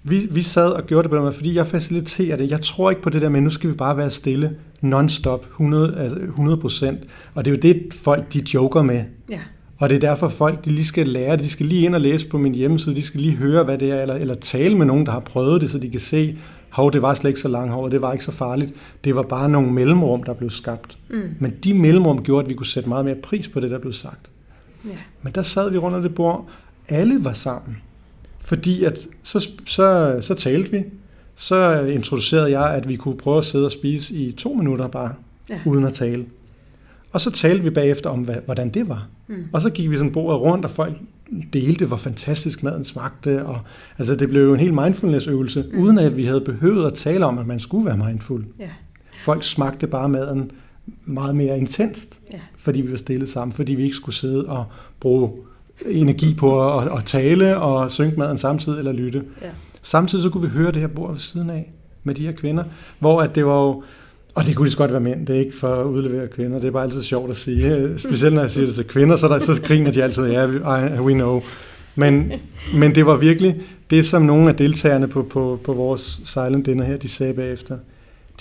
Vi, 0.03 0.29
vi 0.31 0.43
sad 0.43 0.71
og 0.71 0.87
gjorde 0.87 1.03
det 1.03 1.11
på 1.11 1.17
den 1.17 1.23
måde, 1.23 1.35
fordi 1.35 1.55
jeg 1.55 1.67
faciliterer 1.67 2.37
det. 2.37 2.51
Jeg 2.51 2.63
tror 2.63 2.91
ikke 2.91 3.03
på 3.03 3.11
det 3.11 3.23
der 3.23 3.29
med, 3.29 3.41
nu 3.41 3.51
skal 3.51 3.71
vi 3.71 3.75
bare 3.75 3.97
være 3.97 4.11
stille 4.11 4.57
non-stop, 4.81 5.47
100, 5.47 5.97
altså 5.99 6.19
100 6.19 6.59
procent. 6.59 7.01
Og 7.35 7.45
det 7.45 7.51
er 7.51 7.55
jo 7.55 7.61
det, 7.61 7.95
folk 7.95 8.33
de 8.33 8.43
joker 8.55 8.83
med. 8.83 9.05
Ja. 9.31 9.41
Og 9.79 9.89
det 9.89 9.97
er 9.97 10.01
derfor 10.01 10.29
folk, 10.29 10.65
de 10.65 10.71
lige 10.71 10.85
skal 10.85 11.09
lære 11.09 11.37
De 11.37 11.49
skal 11.49 11.67
lige 11.67 11.87
ind 11.87 11.95
og 11.95 12.01
læse 12.01 12.29
på 12.29 12.39
min 12.39 12.55
hjemmeside. 12.55 12.97
De 12.97 13.03
skal 13.03 13.21
lige 13.21 13.37
høre, 13.37 13.65
hvad 13.65 13.79
det 13.79 13.91
er, 13.91 14.03
eller, 14.03 14.15
eller 14.15 14.35
tale 14.35 14.79
med 14.79 14.87
nogen, 14.87 15.07
der 15.07 15.13
har 15.13 15.21
prøvet 15.21 15.61
det, 15.61 15.71
så 15.71 15.79
de 15.79 15.91
kan 15.91 16.01
se, 16.01 16.39
hov, 16.71 16.93
det 16.93 17.03
var 17.03 17.15
slet 17.15 17.31
ikke 17.31 17.41
så 17.41 17.49
langt 17.49 17.73
hår, 17.73 17.89
det 17.89 18.03
var 18.03 18.13
ikke 18.13 18.25
så 18.25 18.33
farligt. 18.33 18.73
Det 19.05 19.17
var 19.17 19.23
bare 19.23 19.49
nogle 19.49 19.73
mellemrum, 19.73 20.23
der 20.23 20.33
blev 20.33 20.51
skabt. 20.51 20.99
Mm. 21.11 21.23
Men 21.39 21.55
de 21.65 21.75
mellemrum 21.75 22.23
gjorde, 22.23 22.45
at 22.45 22.49
vi 22.49 22.55
kunne 22.55 22.67
sætte 22.67 22.89
meget 22.89 23.05
mere 23.05 23.15
pris 23.15 23.49
på 23.49 23.61
det, 23.61 23.71
der 23.71 23.79
blev 23.79 23.93
sagt. 23.93 24.31
Ja. 24.85 24.91
Men 25.23 25.33
der 25.33 25.43
sad 25.43 25.71
vi 25.71 25.79
rundt 25.79 25.97
om 25.97 26.03
det 26.03 26.15
bord. 26.15 26.49
Alle 26.89 27.25
var 27.25 27.33
sammen. 27.33 27.77
Fordi 28.41 28.85
at 28.85 28.99
så, 29.23 29.51
så, 29.67 30.17
så 30.21 30.35
talte 30.35 30.71
vi. 30.71 30.85
Så 31.35 31.81
introducerede 31.81 32.51
jeg, 32.51 32.75
at 32.75 32.89
vi 32.89 32.97
kunne 32.97 33.17
prøve 33.17 33.39
at 33.39 33.45
sidde 33.45 33.65
og 33.65 33.71
spise 33.71 34.15
i 34.15 34.33
to 34.33 34.53
minutter 34.53 34.87
bare, 34.89 35.13
ja. 35.51 35.59
uden 35.67 35.85
at 35.85 35.95
tale. 35.95 36.25
Og 37.17 37.21
så 37.21 37.31
talte 37.31 37.65
vi 37.65 37.71
bagefter 37.71 38.11
om, 38.11 38.29
hvordan 38.45 38.69
det 38.69 38.89
var. 38.89 39.09
Mm. 39.27 39.45
Og 39.53 39.63
så 39.63 39.71
gik 39.71 39.91
vi 39.91 39.97
sådan 39.97 40.13
bordet 40.13 40.41
rundt, 40.41 40.65
og 40.65 40.71
folk 40.71 40.97
delte, 41.53 41.87
hvor 41.87 41.97
fantastisk 41.97 42.63
maden 42.63 42.85
smagte. 42.85 43.47
Og, 43.47 43.59
altså 43.99 44.15
det 44.15 44.29
blev 44.29 44.43
jo 44.43 44.55
en 44.55 44.61
helt 44.61 44.75
mindfulness-øvelse, 44.75 45.65
mm. 45.73 45.79
uden 45.79 45.99
at 45.99 46.17
vi 46.17 46.25
havde 46.25 46.41
behøvet 46.41 46.87
at 46.87 46.95
tale 46.95 47.27
om, 47.27 47.39
at 47.39 47.47
man 47.47 47.61
skulle 47.61 47.87
være 47.87 47.97
mindful. 47.97 48.45
Ja. 48.61 48.69
Folk 49.25 49.45
smagte 49.45 49.87
bare 49.87 50.09
maden 50.09 50.51
meget 51.05 51.37
mere 51.37 51.59
intenst, 51.59 52.21
ja. 52.33 52.39
fordi 52.57 52.81
vi 52.81 52.91
var 52.91 52.99
stille 52.99 53.27
sammen, 53.27 53.53
fordi 53.53 53.75
vi 53.75 53.83
ikke 53.83 53.97
skulle 53.97 54.15
sidde 54.15 54.47
og 54.47 54.65
bruge 55.01 55.31
energi 55.87 56.35
på 56.35 56.79
at, 56.79 56.89
at 56.99 57.05
tale 57.05 57.61
og 57.61 57.91
synke 57.91 58.19
maden 58.19 58.39
samtidig 58.39 58.79
eller 58.79 58.93
lytte. 58.93 59.23
Ja. 59.43 59.49
Samtidig 59.83 60.23
så 60.23 60.31
kunne 60.31 60.43
vi 60.43 60.49
høre 60.49 60.73
det 60.73 60.81
her 60.81 60.89
bord 60.89 61.11
ved 61.11 61.21
siden 61.21 61.51
af 61.51 61.73
med 62.05 62.15
de 62.15 62.27
her 62.27 62.33
kvinder, 62.33 62.65
hvor 62.99 63.23
at 63.23 63.35
det 63.35 63.47
var 63.47 63.63
jo, 63.63 63.83
og 64.37 64.47
det 64.47 64.57
kunne 64.57 64.67
lige 64.67 64.73
så 64.73 64.79
godt 64.79 64.93
være 64.93 65.01
mænd, 65.01 65.27
det 65.27 65.37
er 65.37 65.41
ikke 65.41 65.57
for 65.57 65.75
at 65.75 65.85
udlevere 65.85 66.29
kvinder, 66.29 66.59
det 66.59 66.67
er 66.67 66.71
bare 66.71 66.83
altid 66.83 67.03
sjovt 67.03 67.31
at 67.31 67.37
sige. 67.37 67.99
Specielt 67.99 68.35
når 68.35 68.41
jeg 68.41 68.51
siger 68.51 68.67
det 68.67 68.75
til 68.75 68.85
kvinder, 68.85 69.17
så, 69.17 69.29
der, 69.29 69.39
så 69.39 69.63
griner 69.63 69.93
de 69.93 70.03
altid, 70.03 70.27
ja, 70.27 70.49
yeah, 70.49 71.05
we 71.05 71.13
know. 71.13 71.43
Men, 71.95 72.33
men 72.75 72.95
det 72.95 73.07
var 73.07 73.17
virkelig 73.17 73.61
det, 73.91 74.07
som 74.07 74.23
nogle 74.23 74.49
af 74.49 74.57
deltagerne 74.57 75.09
på, 75.09 75.23
på, 75.23 75.61
på 75.65 75.73
vores 75.73 76.21
silent 76.25 76.67
dinner 76.67 76.85
her, 76.85 76.97
de 76.97 77.09
sagde 77.09 77.35
bagefter. 77.35 77.79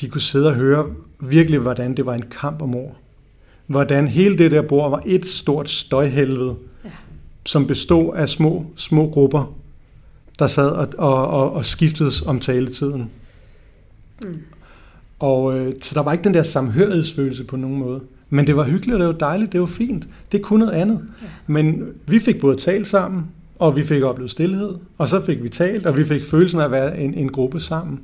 De 0.01 0.09
kunne 0.09 0.21
sidde 0.21 0.47
og 0.47 0.53
høre 0.53 0.85
virkelig, 1.19 1.59
hvordan 1.59 1.97
det 1.97 2.05
var 2.05 2.13
en 2.13 2.25
kamp 2.41 2.61
om 2.61 2.75
ord. 2.75 2.95
Hvordan 3.67 4.07
hele 4.07 4.37
det 4.37 4.51
der 4.51 4.61
bord 4.61 4.89
var 4.89 5.03
et 5.05 5.25
stort 5.25 5.69
støjhelvede, 5.69 6.55
ja. 6.85 6.89
som 7.45 7.67
bestod 7.67 8.15
af 8.15 8.29
små, 8.29 8.65
små 8.75 9.09
grupper, 9.09 9.55
der 10.39 10.47
sad 10.47 10.69
og, 10.69 10.87
og, 10.97 11.27
og, 11.27 11.53
og 11.53 11.65
skiftedes 11.65 12.21
om 12.21 12.39
taletiden. 12.39 13.09
Mm. 14.21 14.39
Og 15.19 15.59
øh, 15.59 15.73
så 15.81 15.95
der 15.95 16.03
var 16.03 16.11
ikke 16.11 16.23
den 16.23 16.33
der 16.33 16.43
samhørighedsfølelse 16.43 17.43
på 17.43 17.57
nogen 17.57 17.77
måde. 17.77 18.01
Men 18.29 18.47
det 18.47 18.55
var 18.55 18.63
hyggeligt, 18.63 18.93
og 18.93 18.99
det 18.99 19.07
var 19.07 19.27
dejligt, 19.27 19.51
det 19.51 19.59
var 19.59 19.65
fint. 19.65 20.07
Det 20.31 20.41
kunne 20.41 20.59
noget 20.65 20.79
andet. 20.79 21.01
Ja. 21.21 21.27
Men 21.47 21.83
vi 22.07 22.19
fik 22.19 22.39
både 22.39 22.55
talt 22.55 22.87
sammen, 22.87 23.25
og 23.59 23.75
vi 23.75 23.83
fik 23.83 24.03
oplevet 24.03 24.31
stillhed, 24.31 24.75
og 24.97 25.07
så 25.07 25.25
fik 25.25 25.43
vi 25.43 25.49
talt, 25.49 25.85
og 25.85 25.97
vi 25.97 26.05
fik 26.05 26.25
følelsen 26.25 26.59
af 26.59 26.65
at 26.65 26.71
være 26.71 26.99
en, 26.99 27.13
en 27.13 27.29
gruppe 27.29 27.59
sammen. 27.59 27.99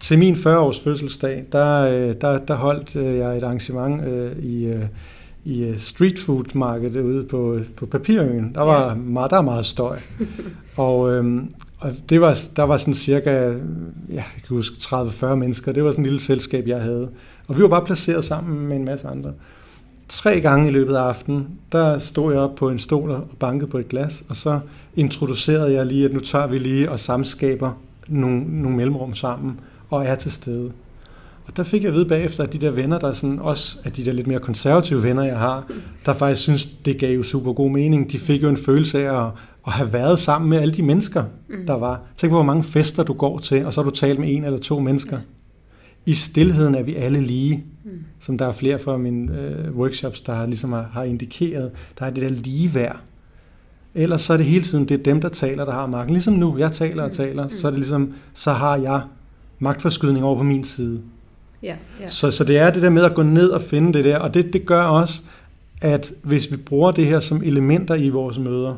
Til 0.00 0.18
min 0.18 0.34
40-års 0.34 0.80
fødselsdag, 0.80 1.44
der, 1.52 1.80
øh, 1.80 2.14
der, 2.20 2.38
der 2.38 2.54
holdt 2.54 2.96
øh, 2.96 3.16
jeg 3.16 3.36
et 3.36 3.42
arrangement 3.42 4.04
øh, 4.04 4.32
i, 4.42 4.74
i 5.44 5.74
street 5.76 6.18
food 6.18 6.44
markedet 6.54 7.00
ude 7.00 7.24
på, 7.24 7.58
på 7.76 7.86
Papirøen. 7.86 8.54
Der 8.54 8.62
var, 8.62 8.88
ja. 8.88 8.94
meget, 8.94 9.30
der 9.30 9.36
var 9.36 9.42
meget 9.42 9.66
støj. 9.66 9.98
og, 10.76 11.12
øhm, 11.12 11.50
og 11.78 11.92
det 12.08 12.20
var, 12.20 12.38
der 12.56 12.62
var 12.62 12.76
sådan 12.76 12.94
cirka, 12.94 13.30
ja, 13.30 13.54
jeg 14.08 14.24
kan 14.46 14.56
huske 14.56 14.76
30-40 14.80 15.34
mennesker. 15.34 15.72
Det 15.72 15.84
var 15.84 15.90
sådan 15.90 16.04
et 16.04 16.10
lille 16.10 16.20
selskab, 16.20 16.66
jeg 16.66 16.80
havde. 16.80 17.10
Og 17.48 17.56
vi 17.56 17.62
var 17.62 17.68
bare 17.68 17.84
placeret 17.84 18.24
sammen 18.24 18.68
med 18.68 18.76
en 18.76 18.84
masse 18.84 19.08
andre. 19.08 19.32
Tre 20.08 20.40
gange 20.40 20.68
i 20.68 20.70
løbet 20.70 20.94
af 20.94 21.00
aftenen, 21.00 21.46
der 21.72 21.98
stod 21.98 22.32
jeg 22.32 22.42
op 22.42 22.54
på 22.54 22.70
en 22.70 22.78
stol 22.78 23.10
og 23.10 23.26
bankede 23.38 23.70
på 23.70 23.78
et 23.78 23.88
glas, 23.88 24.24
og 24.28 24.36
så 24.36 24.60
introducerede 24.96 25.72
jeg 25.72 25.86
lige, 25.86 26.04
at 26.04 26.12
nu 26.12 26.20
tager 26.20 26.46
vi 26.46 26.58
lige 26.58 26.90
og 26.90 26.98
samskaber 26.98 27.72
nogle, 28.08 28.62
nogle 28.62 28.76
mellemrum 28.76 29.14
sammen, 29.14 29.60
og 29.90 30.04
er 30.04 30.14
til 30.14 30.32
stede. 30.32 30.72
Og 31.46 31.56
der 31.56 31.62
fik 31.62 31.82
jeg 31.82 31.88
at 31.88 31.94
vide 31.94 32.06
bagefter, 32.08 32.44
at 32.44 32.52
de 32.52 32.58
der 32.58 32.70
venner, 32.70 32.98
der 32.98 33.12
sådan 33.12 33.38
også 33.38 33.78
at 33.84 33.96
de 33.96 34.04
der 34.04 34.12
lidt 34.12 34.26
mere 34.26 34.38
konservative 34.38 35.02
venner, 35.02 35.22
jeg 35.22 35.38
har, 35.38 35.66
der 36.06 36.14
faktisk 36.14 36.42
synes, 36.42 36.66
det 36.66 36.98
gav 36.98 37.16
jo 37.16 37.22
super 37.22 37.52
god 37.52 37.70
mening. 37.70 38.12
De 38.12 38.18
fik 38.18 38.42
jo 38.42 38.48
en 38.48 38.56
følelse 38.56 39.08
af 39.08 39.26
at, 39.26 39.30
at 39.68 39.74
have 39.74 39.92
været 39.92 40.18
sammen 40.18 40.50
med 40.50 40.58
alle 40.58 40.74
de 40.74 40.82
mennesker, 40.82 41.24
mm. 41.48 41.66
der 41.66 41.74
var. 41.74 42.00
Tænk 42.16 42.30
på, 42.30 42.36
hvor 42.36 42.44
mange 42.44 42.64
fester 42.64 43.02
du 43.02 43.12
går 43.12 43.38
til, 43.38 43.66
og 43.66 43.72
så 43.72 43.82
har 43.82 43.90
du 43.90 43.96
talt 43.96 44.18
med 44.18 44.34
en 44.34 44.44
eller 44.44 44.58
to 44.58 44.80
mennesker. 44.80 45.18
I 46.06 46.14
stillheden 46.14 46.74
er 46.74 46.82
vi 46.82 46.94
alle 46.94 47.20
lige, 47.20 47.64
mm. 47.84 47.90
som 48.20 48.38
der 48.38 48.46
er 48.46 48.52
flere 48.52 48.78
fra 48.78 48.96
mine 48.96 49.40
øh, 49.40 49.76
workshops, 49.76 50.20
der 50.20 50.46
ligesom 50.46 50.72
har, 50.72 50.90
har 50.92 51.02
indikeret. 51.02 51.70
Der 51.98 52.06
er 52.06 52.10
det 52.10 52.22
der 52.22 52.28
ligeværd. 52.28 52.96
Ellers 53.94 54.20
så 54.20 54.32
er 54.32 54.36
det 54.36 54.46
hele 54.46 54.64
tiden, 54.64 54.84
det 54.84 54.94
er 55.00 55.02
dem, 55.02 55.20
der 55.20 55.28
taler, 55.28 55.64
der 55.64 55.72
har 55.72 55.86
magten. 55.86 56.12
Ligesom 56.12 56.34
nu, 56.34 56.58
jeg 56.58 56.72
taler 56.72 57.02
og 57.02 57.08
mm. 57.08 57.14
taler, 57.14 57.48
så 57.48 57.66
er 57.66 57.70
det 57.70 57.80
ligesom, 57.80 58.12
så 58.34 58.52
har 58.52 58.76
jeg 58.76 59.00
magtforskydning 59.58 60.24
over 60.24 60.36
på 60.36 60.42
min 60.42 60.64
side. 60.64 61.00
Ja, 61.62 61.76
ja. 62.00 62.08
Så, 62.08 62.30
så 62.30 62.44
det 62.44 62.58
er 62.58 62.70
det 62.70 62.82
der 62.82 62.90
med 62.90 63.02
at 63.02 63.14
gå 63.14 63.22
ned 63.22 63.48
og 63.48 63.62
finde 63.62 63.92
det 63.92 64.04
der, 64.04 64.18
og 64.18 64.34
det, 64.34 64.52
det 64.52 64.66
gør 64.66 64.82
også, 64.82 65.22
at 65.82 66.12
hvis 66.22 66.50
vi 66.50 66.56
bruger 66.56 66.92
det 66.92 67.06
her 67.06 67.20
som 67.20 67.42
elementer 67.44 67.94
i 67.94 68.08
vores 68.08 68.38
møder, 68.38 68.74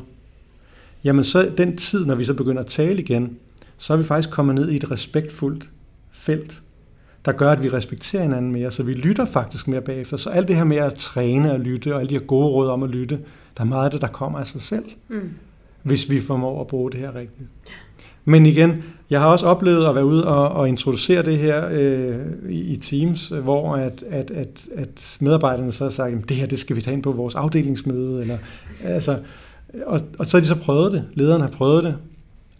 jamen 1.03 1.23
så 1.23 1.51
den 1.57 1.77
tid, 1.77 2.05
når 2.05 2.15
vi 2.15 2.25
så 2.25 2.33
begynder 2.33 2.61
at 2.61 2.67
tale 2.67 3.01
igen, 3.01 3.37
så 3.77 3.93
er 3.93 3.97
vi 3.97 4.03
faktisk 4.03 4.29
kommet 4.29 4.55
ned 4.55 4.69
i 4.69 4.75
et 4.75 4.91
respektfuldt 4.91 5.69
felt, 6.11 6.61
der 7.25 7.31
gør, 7.31 7.51
at 7.51 7.63
vi 7.63 7.69
respekterer 7.69 8.23
hinanden 8.23 8.51
mere, 8.51 8.71
så 8.71 8.83
vi 8.83 8.93
lytter 8.93 9.25
faktisk 9.25 9.67
mere 9.67 9.81
bagefter. 9.81 10.17
Så 10.17 10.29
alt 10.29 10.47
det 10.47 10.55
her 10.55 10.63
med 10.63 10.77
at 10.77 10.93
træne 10.93 11.51
og 11.51 11.59
lytte, 11.59 11.93
og 11.93 11.99
alle 11.99 12.09
de 12.09 12.13
her 12.13 12.25
gode 12.25 12.47
råd 12.47 12.69
om 12.69 12.83
at 12.83 12.89
lytte, 12.89 13.19
der 13.57 13.63
er 13.63 13.67
meget 13.67 13.85
af 13.85 13.91
det, 13.91 14.01
der 14.01 14.07
kommer 14.07 14.39
af 14.39 14.47
sig 14.47 14.61
selv, 14.61 14.85
mm. 15.09 15.29
hvis 15.83 16.09
vi 16.09 16.21
formår 16.21 16.61
at 16.61 16.67
bruge 16.67 16.91
det 16.91 16.99
her 16.99 17.15
rigtigt. 17.15 17.49
Men 18.25 18.45
igen, 18.45 18.83
jeg 19.09 19.19
har 19.19 19.27
også 19.27 19.45
oplevet 19.45 19.85
at 19.85 19.95
være 19.95 20.05
ude 20.05 20.27
og, 20.27 20.49
og 20.49 20.69
introducere 20.69 21.23
det 21.23 21.37
her 21.37 21.69
øh, 21.71 22.15
i, 22.49 22.59
i 22.59 22.75
Teams, 22.75 23.27
hvor 23.27 23.75
at, 23.75 24.03
at, 24.09 24.31
at, 24.31 24.67
at 24.75 25.17
medarbejderne 25.21 25.71
så 25.71 25.83
har 25.83 25.91
sagt, 25.91 26.15
at 26.15 26.29
det 26.29 26.37
her 26.37 26.45
det 26.45 26.59
skal 26.59 26.75
vi 26.75 26.81
tage 26.81 26.93
ind 26.93 27.03
på 27.03 27.11
vores 27.11 27.35
afdelingsmøde. 27.35 28.21
Eller, 28.21 28.37
altså, 28.83 29.17
og, 29.85 29.99
og 30.19 30.25
så 30.25 30.37
har 30.37 30.41
de 30.41 30.47
så 30.47 30.55
prøvet 30.55 30.91
det. 30.91 31.03
Lederen 31.13 31.41
har 31.41 31.49
prøvet 31.49 31.83
det, 31.83 31.95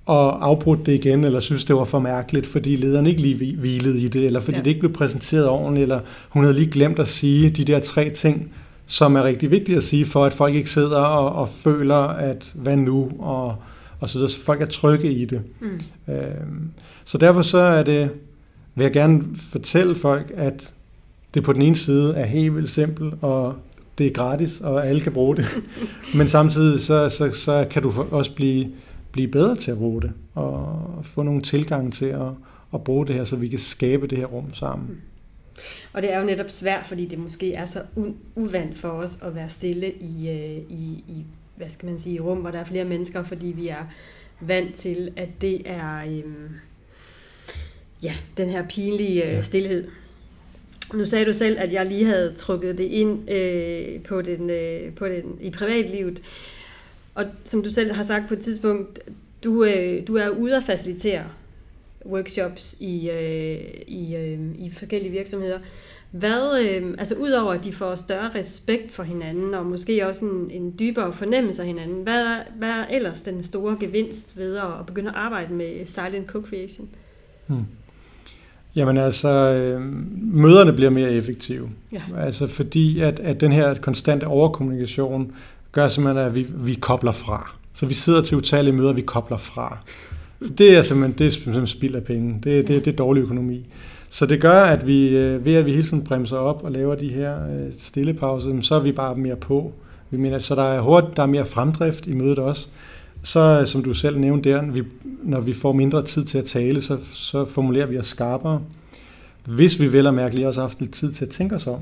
og 0.06 0.46
afbrudt 0.46 0.86
det 0.86 0.94
igen, 0.94 1.24
eller 1.24 1.40
synes, 1.40 1.66
det 1.66 1.76
var 1.76 1.84
for 1.84 2.00
mærkeligt, 2.00 2.46
fordi 2.46 2.76
lederen 2.76 3.06
ikke 3.06 3.22
lige 3.22 3.56
hvilede 3.56 4.00
i 4.00 4.08
det, 4.08 4.26
eller 4.26 4.40
fordi 4.40 4.58
ja. 4.58 4.64
det 4.64 4.70
ikke 4.70 4.80
blev 4.80 4.94
præsenteret 4.94 5.48
ordentligt, 5.48 5.84
eller 5.84 6.00
hun 6.30 6.44
havde 6.44 6.56
lige 6.56 6.72
glemt 6.72 7.00
at 7.00 7.08
sige 7.08 7.50
de 7.50 7.66
der 7.66 7.80
tre 7.80 8.10
ting, 8.10 8.54
som 8.86 9.16
er 9.16 9.24
rigtig 9.24 9.52
vigtige 9.52 9.78
at 9.78 9.84
sige, 9.84 10.06
for 10.06 10.26
at 10.26 10.34
folk 10.34 10.56
ikke 10.56 10.70
sidder 10.70 10.98
og, 10.98 11.36
og 11.36 11.50
føler, 11.50 11.96
at 11.96 12.52
hvad 12.56 12.78
nu, 12.78 13.12
og 13.20 13.56
og 14.02 14.10
så 14.10 14.18
videre, 14.18 14.30
så 14.32 14.40
folk 14.40 14.62
er 14.62 14.66
trygge 14.66 15.12
i 15.12 15.26
det. 15.26 15.42
Mm. 15.60 15.82
Øh, 16.14 16.32
så 17.06 17.18
derfor 17.18 17.42
så 17.42 17.58
er 17.58 17.84
det, 17.84 18.10
vil 18.76 18.84
jeg 18.84 18.94
gerne 18.94 19.24
fortælle 19.36 19.96
folk, 19.96 20.32
at 20.36 20.74
det 21.34 21.44
på 21.44 21.54
den 21.54 21.62
ene 21.62 21.76
side 21.76 22.16
er 22.16 22.26
helt 22.26 22.56
vildt 22.56 22.70
simpelt, 22.70 23.14
og 23.22 23.56
det 24.02 24.10
er 24.10 24.14
gratis, 24.14 24.60
og 24.60 24.88
alle 24.88 25.02
kan 25.02 25.12
bruge 25.12 25.36
det. 25.36 25.46
Men 26.18 26.28
samtidig 26.28 26.80
så, 26.80 27.10
så, 27.10 27.32
så 27.32 27.68
kan 27.70 27.84
du 27.84 28.06
også 28.12 28.36
blive, 28.36 28.72
blive 29.12 29.28
bedre 29.28 29.56
til 29.56 29.72
at 29.72 29.78
bruge 29.78 30.02
det, 30.02 30.12
og 30.36 31.02
få 31.04 31.24
nogle 31.24 31.42
tilgang 31.42 31.94
til 31.94 32.06
at, 32.06 32.32
at 32.74 32.84
bruge 32.84 33.08
det 33.08 33.16
her, 33.16 33.24
så 33.24 33.36
vi 33.36 33.48
kan 33.48 33.60
skabe 33.60 34.08
det 34.08 34.18
her 34.18 34.26
rum 34.26 34.54
sammen. 34.54 34.88
Mm. 34.90 34.98
Og 35.94 36.02
det 36.02 36.14
er 36.14 36.20
jo 36.20 36.26
netop 36.26 36.50
svært, 36.50 36.86
fordi 36.86 37.06
det 37.06 37.20
måske 37.20 37.54
er 37.54 37.66
så 37.66 37.82
uvandt 38.36 38.78
for 38.78 38.90
os 38.90 39.20
at 39.22 39.36
være 39.36 39.50
stille 39.50 39.92
i, 39.92 40.30
øh, 40.30 40.58
i, 40.70 41.04
i 41.08 41.26
hvad 41.56 41.70
skal 41.70 41.90
man 41.90 42.00
sige, 42.00 42.22
rum, 42.22 42.38
hvor 42.38 42.52
der 42.52 42.60
er 42.60 42.64
flere 42.64 42.86
mennesker, 42.86 43.24
fordi 43.24 43.48
vi 43.48 43.68
er 43.68 43.86
vant 44.40 44.76
til, 44.76 45.12
at 45.16 45.30
det 45.42 45.62
er 45.66 45.98
øhm, 45.98 46.50
ja, 48.04 48.14
den 48.38 48.50
her 48.50 48.68
pinlige 48.68 49.38
øh, 49.38 49.44
stillhed. 49.44 49.88
Nu 50.94 51.06
sagde 51.06 51.26
du 51.26 51.34
selv, 51.34 51.60
at 51.60 51.74
jeg 51.74 51.86
lige 51.86 52.06
havde 52.06 52.34
trukket 52.34 52.78
det 52.78 52.84
ind 52.84 53.32
øh, 53.32 54.04
på, 54.04 54.22
den, 54.22 54.50
øh, 54.50 54.96
på 54.96 55.06
den, 55.08 55.38
i 55.42 55.50
privatlivet. 55.50 56.22
Og 57.16 57.26
som 57.44 57.64
du 57.64 57.72
selv 57.72 57.92
har 57.92 58.04
sagt 58.04 58.28
på 58.28 58.34
et 58.34 58.40
tidspunkt, 58.40 59.00
du, 59.44 59.64
øh, 59.64 60.08
du 60.08 60.16
er 60.16 60.30
ude 60.30 60.58
at 60.58 60.64
facilitere 60.64 61.24
workshops 62.06 62.78
i, 62.80 63.10
øh, 63.10 63.60
i, 63.88 64.16
øh, 64.16 64.40
i 64.60 64.70
forskellige 64.70 65.12
virksomheder. 65.12 65.60
Hvad, 66.12 66.62
øh, 66.62 66.96
altså 66.98 67.16
udover 67.16 67.54
at 67.54 67.64
de 67.64 67.74
får 67.74 67.96
større 67.96 68.32
respekt 68.36 68.94
for 68.94 69.04
hinanden, 69.04 69.54
og 69.54 69.66
måske 69.66 70.08
også 70.08 70.26
en, 70.26 70.52
en 70.52 70.76
dybere 70.80 71.14
fornemmelse 71.14 71.62
af 71.62 71.68
hinanden, 71.68 72.04
hvad 72.04 72.26
er, 72.26 72.44
hvad 72.56 72.70
er 72.70 72.86
ellers 72.86 73.22
den 73.22 73.44
store 73.44 73.78
gevinst 73.80 74.38
ved 74.38 74.58
at 74.58 74.86
begynde 74.88 75.10
at 75.10 75.16
arbejde 75.16 75.54
med 75.54 75.86
silent 75.86 76.32
co-creation? 76.32 76.86
Hmm. 77.48 77.66
Jamen 78.76 78.98
altså, 78.98 79.30
øh, 79.30 79.82
møderne 80.34 80.74
bliver 80.74 80.90
mere 80.90 81.12
effektive. 81.12 81.70
Ja. 81.92 82.02
Altså 82.18 82.48
fordi, 82.48 83.00
at, 83.00 83.20
at 83.20 83.42
den 83.42 83.52
her 83.52 83.74
konstante 83.74 84.28
overkommunikation 84.28 85.32
gør 85.72 85.88
simpelthen, 85.88 86.26
at 86.26 86.36
vi, 86.36 86.48
vi 86.56 86.74
kobler 86.74 87.12
fra. 87.12 87.52
Så 87.74 87.86
vi 87.86 87.94
sidder 87.94 88.22
til 88.22 88.38
utallige 88.38 88.74
møder, 88.74 88.94
vi 88.94 89.02
kobler 89.02 89.38
fra. 89.38 89.78
Det 90.58 90.76
er 90.78 90.82
simpelthen, 90.82 91.18
det 91.18 91.28
er 91.28 91.32
simpelthen 91.32 91.68
spild 91.68 91.96
af 91.96 92.04
penge. 92.04 92.40
Det, 92.44 92.68
det, 92.68 92.86
det 92.86 92.92
er 92.92 92.96
dårlig 92.96 93.22
økonomi. 93.22 93.66
Så 94.10 94.26
det 94.26 94.42
gør, 94.42 94.64
at 94.64 94.88
vi 94.88 95.18
øh, 95.18 95.46
ved 95.46 95.56
at 95.56 95.66
vi 95.66 95.72
hele 95.72 95.84
tiden 95.84 96.04
bremser 96.04 96.38
op 96.38 96.64
og 96.64 96.72
laver 96.72 96.96
de 96.96 97.10
her 97.10 97.36
øh, 97.36 97.74
stille 97.78 98.14
pauser, 98.14 98.62
så 98.62 98.76
er 98.76 98.80
vi 98.80 98.92
bare 98.92 99.16
mere 99.16 99.36
på. 99.36 99.74
Vi 100.10 100.18
mener, 100.18 100.40
så 100.40 100.56
der 100.56 100.64
er 100.64 100.82
hurtigt, 100.82 101.18
der 101.18 101.24
er 101.24 101.28
mere 101.28 101.46
fremdrift 101.46 102.08
i 102.08 102.14
mødet 102.14 102.40
også. 102.40 102.68
Så 103.24 103.64
som 103.66 103.84
du 103.84 103.94
selv 103.94 104.20
nævnte 104.20 104.50
der, 104.50 104.72
vi, 104.72 104.84
når 105.24 105.42
vi 105.42 105.54
får 105.54 105.74
mindre 105.74 106.04
tid 106.04 106.26
til 106.26 106.38
at 106.38 106.46
tale, 106.46 106.82
så, 106.82 106.98
så 107.12 107.46
formulerer 107.46 107.86
vi 107.86 107.98
os 107.98 108.06
skarpere. 108.06 108.62
Hvis 109.46 109.80
vi 109.80 109.94
vel 109.94 110.08
og 110.08 110.14
mærkeligt 110.14 110.48
også 110.48 110.62
har 110.62 110.68
haft 110.68 110.80
lidt 110.80 110.92
tid 110.92 111.12
til 111.12 111.26
at 111.26 111.32
tænke 111.32 111.56
os 111.56 111.68
om. 111.68 111.80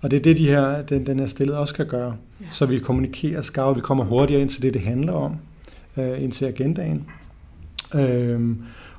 Og 0.00 0.10
det 0.10 0.16
er 0.16 0.22
det, 0.22 0.36
de 0.36 0.46
her, 0.46 0.82
den, 0.82 1.06
den 1.06 1.18
her 1.18 1.26
stillet 1.26 1.56
også 1.56 1.74
kan 1.74 1.86
gøre. 1.86 2.14
Ja. 2.40 2.46
Så 2.50 2.66
vi 2.66 2.78
kommunikerer 2.78 3.42
skarpt, 3.42 3.76
vi 3.76 3.80
kommer 3.80 4.04
hurtigere 4.04 4.42
ind 4.42 4.48
til 4.48 4.62
det, 4.62 4.74
det 4.74 4.82
handler 4.82 5.12
om, 5.12 5.36
øh, 5.96 6.22
ind 6.22 6.32
til 6.32 6.44
agendaen. 6.44 7.04
Øh, 7.94 8.40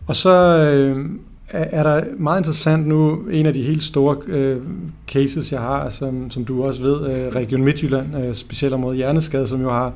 og 0.08 0.16
så 0.16 0.58
øh, 0.58 1.06
er 1.54 1.84
der 1.84 2.04
meget 2.18 2.40
interessant 2.40 2.88
nu, 2.88 3.28
en 3.32 3.46
af 3.46 3.54
de 3.54 3.64
helt 3.64 3.84
store 3.84 4.18
øh, 4.28 4.62
cases, 5.08 5.52
jeg 5.52 5.60
har, 5.60 5.90
som, 5.90 6.32
som 6.32 6.46
du 6.46 6.64
også 6.64 6.82
ved, 6.82 7.10
øh, 7.10 7.36
Region 7.36 7.64
Midtjylland, 7.64 8.18
øh, 8.18 8.36
specielt 8.36 8.74
område 8.74 8.96
hjerneskade, 8.96 9.48
som 9.48 9.62
jo 9.62 9.70
har 9.70 9.94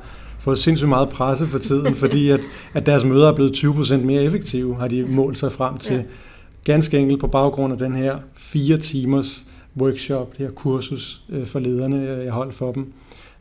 fået 0.48 0.58
sindssygt 0.58 0.88
meget 0.88 1.08
presse 1.08 1.46
for 1.46 1.58
tiden, 1.58 1.94
fordi 2.04 2.30
at, 2.30 2.40
at 2.74 2.86
deres 2.86 3.04
møder 3.04 3.28
er 3.28 3.34
blevet 3.34 3.56
20% 3.56 3.96
mere 3.96 4.22
effektive, 4.22 4.76
har 4.76 4.88
de 4.88 5.04
målt 5.04 5.38
sig 5.38 5.52
frem 5.52 5.78
til. 5.78 5.96
Ja. 5.96 6.02
Ganske 6.64 6.98
enkelt 6.98 7.20
på 7.20 7.26
baggrund 7.26 7.72
af 7.72 7.78
den 7.78 7.92
her 7.92 8.18
fire 8.34 8.76
timers 8.76 9.46
workshop, 9.76 10.38
det 10.38 10.46
her 10.46 10.52
kursus 10.52 11.22
øh, 11.28 11.46
for 11.46 11.58
lederne, 11.58 11.96
jeg 12.24 12.32
holdt 12.32 12.54
for 12.54 12.72
dem. 12.72 12.92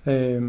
Øh, 0.05 0.41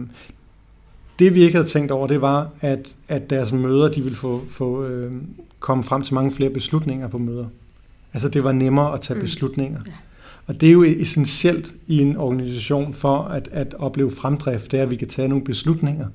det 1.19 1.35
vi 1.35 1.43
ikke 1.43 1.55
havde 1.55 1.69
tænkt 1.69 1.91
over, 1.91 2.07
det 2.07 2.21
var, 2.21 2.51
at, 2.61 2.97
at 3.09 3.31
deres 3.31 3.53
møder, 3.53 3.89
de 3.89 4.03
ville 4.03 4.17
få, 4.17 4.43
få 4.51 4.85
øh, 4.85 5.13
komme 5.61 5.85
frem 5.85 6.03
til 6.03 6.15
mange 6.15 6.31
flere 6.31 6.51
beslutninger 6.51 7.09
på 7.09 7.19
møder. 7.19 7.47
Altså 8.13 8.29
det 8.29 8.45
var 8.45 8.53
nemmere 8.53 8.93
at 8.93 9.01
tage 9.01 9.15
mm. 9.15 9.21
beslutninger. 9.21 9.81
Ja. 9.87 9.93
Og 10.47 10.61
det 10.61 10.69
er 10.69 10.73
jo 10.73 10.83
essentielt 10.83 11.75
i 11.87 11.99
en 11.99 12.17
organisation 12.17 12.95
for 12.95 13.19
at, 13.19 13.49
at 13.53 13.75
opleve 13.79 14.11
fremdrift, 14.11 14.73
det 14.73 14.79
er, 14.79 14.83
at 14.83 14.91
vi 14.91 14.97
kan 14.97 15.09
tage 15.09 15.29
nogle 15.29 15.45
beslutninger. 15.45 16.07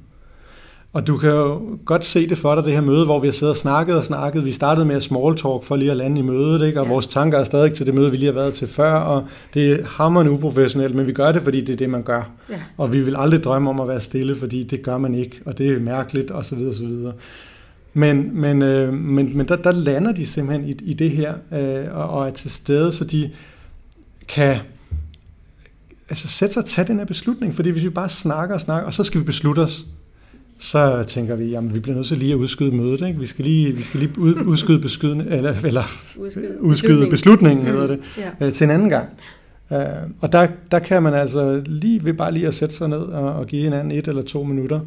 Og 0.94 1.08
du 1.08 1.18
kan 1.18 1.30
jo 1.30 1.78
godt 1.86 2.06
se 2.06 2.30
det 2.30 2.38
for 2.38 2.56
dig, 2.56 2.64
det 2.64 2.74
her 2.74 2.82
møde, 2.82 3.06
hvor 3.06 3.20
vi 3.20 3.28
har 3.28 3.32
siddet 3.32 3.50
og 3.50 3.58
snakket 3.58 3.98
og 3.98 4.04
snakket. 4.04 4.46
Vi 4.46 4.52
startede 4.52 4.86
med 4.86 4.96
at 4.96 5.04
small 5.04 5.36
talk 5.36 5.64
for 5.64 5.76
lige 5.76 5.92
at 5.92 5.98
lande 5.98 6.20
i 6.20 6.24
mødet, 6.24 6.68
ikke? 6.68 6.80
og 6.80 6.86
ja. 6.86 6.92
vores 6.92 7.08
tanker 7.08 7.38
er 7.38 7.44
stadig 7.44 7.74
til 7.74 7.86
det 7.86 7.94
møde, 7.94 8.12
vi 8.12 8.18
lige 8.18 8.26
har 8.26 8.34
været 8.34 8.54
til 8.54 8.68
før, 8.68 8.94
og 8.94 9.28
det 9.54 9.72
er 9.72 9.86
hammerende 9.86 10.32
uprofessionelt, 10.32 10.96
men 10.96 11.08
vi 11.08 11.14
gør 11.14 11.32
det, 11.32 11.42
fordi 11.42 11.62
det 11.62 11.74
er 11.74 11.78
det, 11.78 11.90
man 11.90 12.04
gør. 12.04 12.32
Ja. 12.50 12.56
Og 12.78 12.92
vi 12.92 13.02
vil 13.02 13.16
aldrig 13.16 13.44
drømme 13.44 13.70
om 13.70 13.80
at 13.80 13.88
være 13.88 14.02
stille, 14.02 14.36
fordi 14.36 14.64
det 14.64 14.82
gør 14.82 14.98
man 14.98 15.16
ikke, 15.16 15.42
og 15.46 15.58
det 15.58 15.70
er 15.70 15.80
mærkeligt, 15.80 16.32
osv. 16.32 16.58
osv. 16.70 16.92
Men, 17.94 18.42
men, 18.42 18.62
øh, 18.62 18.94
men, 18.94 19.38
men 19.38 19.48
der, 19.48 19.56
der 19.56 19.72
lander 19.72 20.12
de 20.12 20.26
simpelthen 20.26 20.70
i, 20.70 20.92
i 20.92 20.94
det 20.94 21.12
her, 21.12 21.34
øh, 21.54 21.98
og, 21.98 22.10
og 22.10 22.28
er 22.28 22.32
til 22.32 22.52
stede, 22.52 22.92
så 22.92 23.06
de 23.06 23.32
kan 24.28 24.58
altså 26.10 26.28
sætte 26.28 26.54
sig 26.54 26.64
og 26.64 26.70
tage 26.70 26.88
den 26.88 26.98
her 26.98 27.06
beslutning, 27.06 27.56
fordi 27.56 27.70
hvis 27.70 27.84
vi 27.84 27.90
bare 27.90 28.10
snakker 28.10 28.56
og 28.56 28.62
snakker, 28.62 28.86
og 28.86 28.94
så 28.94 29.04
skal 29.04 29.22
vi 29.22 29.26
beslutte 29.26 29.60
os, 29.60 29.86
så 30.64 31.04
tænker 31.08 31.36
vi, 31.36 31.46
jamen 31.46 31.74
vi 31.74 31.80
bliver 31.80 31.96
nødt 31.96 32.08
til 32.08 32.18
lige 32.18 32.32
at 32.32 32.38
udskyde 32.38 32.76
mødet, 32.76 33.08
ikke? 33.08 33.20
Vi 33.20 33.26
skal 33.26 33.46
lige, 33.46 33.74
vi 33.74 33.82
skal 33.82 34.00
lige 34.00 34.20
ud, 34.20 34.36
udskyde, 34.36 34.80
beskydende, 34.80 35.26
eller, 35.30 35.56
eller 35.66 35.84
udskyde, 36.18 36.62
udskyde 36.62 37.10
beslutningen, 37.10 37.66
hedder 37.68 37.88
det, 37.88 38.00
ja. 38.18 38.46
øh, 38.46 38.52
til 38.52 38.66
en 38.66 38.72
anden 38.72 38.90
gang. 38.90 39.10
Uh, 39.70 39.78
og 40.20 40.32
der, 40.32 40.48
der 40.72 40.80
kan 40.80 41.04
man 41.04 41.14
altså 41.14 41.64
lige 41.66 42.06
ved 42.06 42.14
bare 42.14 42.32
lige 42.32 42.48
at 42.48 42.54
sætte 42.54 42.76
sig 42.76 42.90
ned 42.90 43.02
og, 43.02 43.34
og 43.34 43.48
give 43.48 43.64
hinanden 43.64 43.92
et 43.92 44.08
eller 44.08 44.22
to 44.22 44.44
minutter 44.44 44.80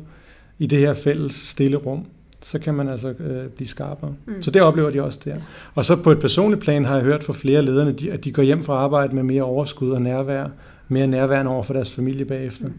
i 0.58 0.66
det 0.66 0.78
her 0.78 0.94
fælles 0.94 1.34
stille 1.34 1.76
rum, 1.76 2.04
så 2.42 2.58
kan 2.58 2.74
man 2.74 2.88
altså 2.88 3.08
øh, 3.08 3.48
blive 3.56 3.68
skarpere. 3.68 4.14
Mm. 4.26 4.42
Så 4.42 4.50
det 4.50 4.62
oplever 4.62 4.90
de 4.90 5.02
også 5.02 5.20
der. 5.24 5.36
Og 5.74 5.84
så 5.84 5.96
på 5.96 6.10
et 6.10 6.18
personligt 6.18 6.62
plan 6.62 6.84
har 6.84 6.94
jeg 6.94 7.04
hørt 7.04 7.24
fra 7.24 7.32
flere 7.32 7.62
lederne, 7.62 7.92
de, 7.92 8.12
at 8.12 8.24
de 8.24 8.32
går 8.32 8.42
hjem 8.42 8.62
fra 8.62 8.74
arbejde 8.74 9.14
med 9.14 9.22
mere 9.22 9.42
overskud 9.42 9.90
og 9.90 10.02
nærvær, 10.02 10.46
mere 10.88 11.06
nærværende 11.06 11.50
over 11.50 11.62
for 11.62 11.72
deres 11.72 11.90
familie 11.90 12.24
bagefter. 12.24 12.66
Mm. 12.66 12.74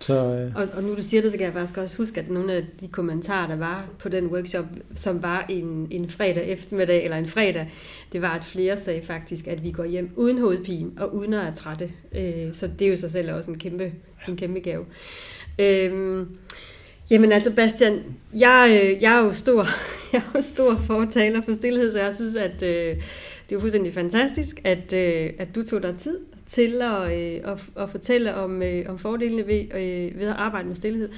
Så, 0.00 0.14
øh. 0.14 0.52
og, 0.56 0.68
og 0.76 0.82
nu 0.82 0.96
du 0.96 1.02
siger 1.02 1.22
det, 1.22 1.30
så 1.32 1.38
kan 1.38 1.46
jeg 1.46 1.54
faktisk 1.54 1.78
også 1.78 1.96
huske, 1.96 2.20
at 2.20 2.30
nogle 2.30 2.52
af 2.52 2.62
de 2.80 2.88
kommentarer, 2.88 3.48
der 3.48 3.56
var 3.56 3.86
på 3.98 4.08
den 4.08 4.26
workshop, 4.26 4.64
som 4.94 5.22
var 5.22 5.46
en, 5.48 5.88
en 5.90 6.10
fredag 6.10 6.48
eftermiddag, 6.48 7.04
eller 7.04 7.16
en 7.16 7.26
fredag, 7.26 7.68
det 8.12 8.22
var, 8.22 8.30
at 8.30 8.44
flere 8.44 8.76
sagde 8.76 9.06
faktisk, 9.06 9.46
at 9.46 9.64
vi 9.64 9.70
går 9.70 9.84
hjem 9.84 10.10
uden 10.16 10.38
hovedpine 10.38 10.90
og 10.96 11.14
uden 11.14 11.34
at 11.34 11.40
være 11.40 11.54
trætte. 11.54 11.90
Øh, 12.12 12.54
så 12.54 12.70
det 12.78 12.86
er 12.86 12.90
jo 12.90 12.96
sig 12.96 13.10
selv 13.10 13.32
også 13.32 13.50
en 13.50 13.58
kæmpe, 13.58 13.92
en 14.28 14.36
kæmpe 14.36 14.60
gave. 14.60 14.84
Øh, 15.58 16.26
Jamen 17.10 17.32
altså 17.32 17.52
Bastian, 17.52 18.02
jeg, 18.34 18.80
øh, 18.82 19.02
jeg 19.02 19.18
er 19.18 19.24
jo 19.24 19.32
stor, 19.32 19.66
jeg 20.12 20.18
er 20.18 20.30
jo 20.34 20.40
stor 20.40 20.74
fortaler 20.86 21.42
for 21.42 21.54
stillhed, 21.54 21.92
så 21.92 21.98
jeg 21.98 22.14
synes, 22.14 22.36
at 22.36 22.62
øh, 22.62 22.96
det 23.48 23.52
er 23.52 23.56
jo 23.56 23.60
fuldstændig 23.60 23.94
fantastisk, 23.94 24.60
at, 24.64 24.92
øh, 24.92 25.30
at 25.38 25.54
du 25.54 25.62
tog 25.62 25.82
dig 25.82 25.96
tid 25.98 26.18
til 26.46 26.82
at, 26.82 27.02
øh, 27.02 27.52
at, 27.52 27.82
at 27.82 27.90
fortælle 27.90 28.34
om, 28.34 28.62
øh, 28.62 28.84
om 28.88 28.98
fordelene 28.98 29.46
ved, 29.46 29.60
øh, 29.60 30.20
ved 30.20 30.28
at 30.28 30.36
arbejde 30.36 30.68
med 30.68 30.76
stillhed. 30.76 31.08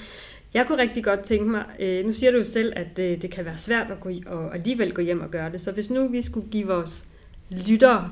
Jeg 0.54 0.66
kunne 0.66 0.82
rigtig 0.82 1.04
godt 1.04 1.20
tænke 1.20 1.50
mig, 1.50 1.64
øh, 1.80 2.06
nu 2.06 2.12
siger 2.12 2.32
du 2.32 2.38
jo 2.38 2.44
selv, 2.44 2.72
at 2.76 2.98
øh, 2.98 3.22
det 3.22 3.30
kan 3.30 3.44
være 3.44 3.56
svært 3.56 3.90
at 3.90 4.00
gå, 4.00 4.10
og 4.26 4.54
alligevel 4.54 4.94
gå 4.94 5.02
hjem 5.02 5.20
og 5.20 5.30
gøre 5.30 5.52
det, 5.52 5.60
så 5.60 5.72
hvis 5.72 5.90
nu 5.90 6.08
vi 6.08 6.22
skulle 6.22 6.48
give 6.50 6.66
vores 6.66 7.04
lyttere 7.50 8.10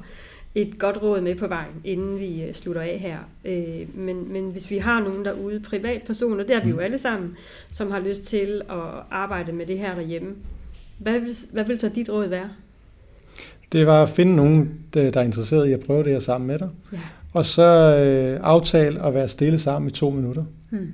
et 0.55 0.79
godt 0.79 1.03
råd 1.03 1.21
med 1.21 1.35
på 1.35 1.47
vejen, 1.47 1.81
inden 1.85 2.19
vi 2.19 2.43
øh, 2.43 2.55
slutter 2.55 2.83
af 2.83 2.99
her. 2.99 3.19
Øh, 3.45 3.97
men, 3.97 4.33
men 4.33 4.51
hvis 4.51 4.71
vi 4.71 4.79
har 4.79 5.01
nogen 5.01 5.25
derude, 5.25 5.61
privatpersoner, 5.61 6.45
det 6.45 6.57
er 6.57 6.65
vi 6.65 6.71
jo 6.71 6.77
mm. 6.77 6.83
alle 6.83 6.99
sammen, 6.99 7.37
som 7.71 7.91
har 7.91 8.01
lyst 8.01 8.25
til 8.25 8.63
at 8.69 9.03
arbejde 9.11 9.53
med 9.53 9.67
det 9.67 9.79
her 9.79 9.95
derhjemme, 9.95 10.35
hvad 10.99 11.21
vil, 11.21 11.37
hvad 11.53 11.65
vil 11.65 11.79
så 11.79 11.89
dit 11.89 12.11
råd 12.11 12.27
være? 12.29 12.51
Det 13.73 13.87
var 13.87 14.03
at 14.03 14.09
finde 14.09 14.37
nogen, 14.37 14.71
der 14.95 15.11
er 15.15 15.23
interesseret 15.23 15.69
i 15.69 15.73
at 15.73 15.81
prøve 15.81 16.05
det 16.05 16.13
her 16.13 16.19
sammen 16.19 16.47
med 16.47 16.59
dig. 16.59 16.69
Ja. 16.93 16.99
Og 17.33 17.47
så 17.47 17.97
øh, 17.97 18.41
aftale 18.43 19.03
at 19.03 19.15
være 19.15 19.29
stille 19.29 19.59
sammen 19.59 19.89
i 19.89 19.93
to 19.93 20.11
minutter. 20.11 20.45
Hmm. 20.71 20.93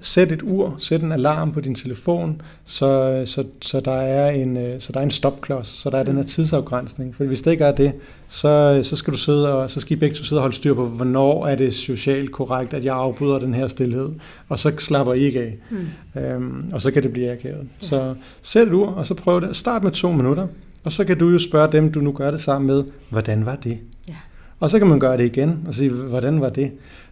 Sæt 0.00 0.32
et 0.32 0.42
ur, 0.42 0.74
sæt 0.78 1.02
en 1.02 1.12
alarm 1.12 1.52
på 1.52 1.60
din 1.60 1.74
telefon, 1.74 2.42
så, 2.64 3.22
så, 3.26 3.44
så, 3.62 3.80
der, 3.80 3.92
er 3.92 4.30
en, 4.30 4.56
øh, 4.56 4.80
så 4.80 4.92
der 4.92 5.00
er 5.00 5.04
en 5.04 5.10
stopklods, 5.10 5.68
så 5.68 5.90
der 5.90 5.98
er 5.98 6.02
den 6.02 6.16
her 6.16 6.22
tidsafgrænsning. 6.22 7.14
For 7.14 7.24
hvis 7.24 7.42
det 7.42 7.50
ikke 7.50 7.64
er 7.64 7.72
det, 7.72 7.92
så, 8.28 8.80
så 8.82 8.96
skal 8.96 9.12
du 9.12 9.18
sidde 9.18 9.52
og, 9.52 9.70
så 9.70 9.80
skal 9.80 9.96
I 9.96 10.00
begge 10.00 10.16
to 10.16 10.24
sidde 10.24 10.38
og 10.38 10.42
holde 10.42 10.56
styr 10.56 10.74
på, 10.74 10.86
hvornår 10.86 11.46
er 11.46 11.54
det 11.54 11.74
socialt 11.74 12.32
korrekt, 12.32 12.74
at 12.74 12.84
jeg 12.84 12.94
afbryder 12.94 13.38
den 13.38 13.54
her 13.54 13.66
stillhed, 13.66 14.08
og 14.48 14.58
så 14.58 14.72
slapper 14.78 15.14
I 15.14 15.20
ikke 15.20 15.40
af. 15.40 15.58
Mm. 15.70 16.20
Øhm, 16.20 16.70
og 16.72 16.80
så 16.80 16.90
kan 16.90 17.02
det 17.02 17.12
blive 17.12 17.32
akavet. 17.32 17.68
Ja. 17.82 17.86
Så 17.86 18.14
sæt 18.42 18.66
et 18.66 18.72
ur, 18.72 18.86
og 18.86 19.06
så 19.06 19.14
prøv 19.14 19.40
det. 19.40 19.56
Start 19.56 19.82
med 19.82 19.90
to 19.90 20.12
minutter, 20.12 20.46
og 20.84 20.92
så 20.92 21.04
kan 21.04 21.18
du 21.18 21.28
jo 21.28 21.38
spørge 21.38 21.72
dem, 21.72 21.92
du 21.92 22.00
nu 22.00 22.12
gør 22.12 22.30
det 22.30 22.40
sammen 22.40 22.66
med, 22.66 22.84
hvordan 23.10 23.46
var 23.46 23.56
det? 23.56 23.78
Ja. 24.08 24.14
Og 24.60 24.70
så 24.70 24.78
kan 24.78 24.88
man 24.88 25.00
gøre 25.00 25.16
det 25.16 25.24
igen 25.24 25.64
og 25.66 25.74
sige, 25.74 25.90
hvordan 25.90 26.40
var 26.40 26.50
det? 26.50 26.70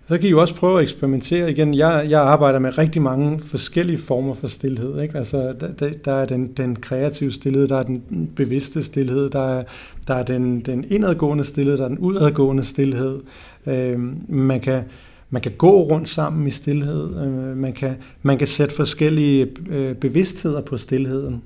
Så 0.08 0.18
kan 0.18 0.26
I 0.26 0.30
jo 0.30 0.40
også 0.40 0.54
prøve 0.54 0.78
at 0.78 0.82
eksperimentere 0.82 1.50
igen. 1.50 1.74
Jeg, 1.74 2.06
jeg 2.08 2.20
arbejder 2.20 2.58
med 2.58 2.78
rigtig 2.78 3.02
mange 3.02 3.40
forskellige 3.40 3.98
former 3.98 4.34
for 4.34 4.46
stillhed. 4.46 5.00
Ikke? 5.02 5.18
Altså, 5.18 5.54
der, 5.78 5.90
der 6.04 6.12
er 6.12 6.26
den, 6.26 6.46
den 6.46 6.76
kreative 6.76 7.32
stillhed, 7.32 7.68
der 7.68 7.76
er 7.76 7.82
den 7.82 8.30
bevidste 8.36 8.82
stillhed, 8.82 9.30
der 9.30 9.48
er, 9.48 9.64
der 10.08 10.14
er 10.14 10.22
den, 10.22 10.60
den 10.60 10.84
indadgående 10.88 11.44
stillhed, 11.44 11.78
der 11.78 11.84
er 11.84 11.88
den 11.88 11.98
udadgående 11.98 12.64
stillhed. 12.64 13.20
Øh, 13.66 13.98
man 14.28 14.60
kan 14.60 14.82
man 15.30 15.42
kan 15.42 15.52
gå 15.58 15.82
rundt 15.82 16.08
sammen 16.08 16.46
i 16.46 16.50
stillhed. 16.50 17.16
Øh, 17.24 17.56
man, 17.56 17.72
kan, 17.72 17.94
man 18.22 18.38
kan 18.38 18.46
sætte 18.46 18.74
forskellige 18.74 19.48
øh, 19.68 19.94
bevidstheder 19.94 20.60
på 20.60 20.76
stillheden. 20.76 21.42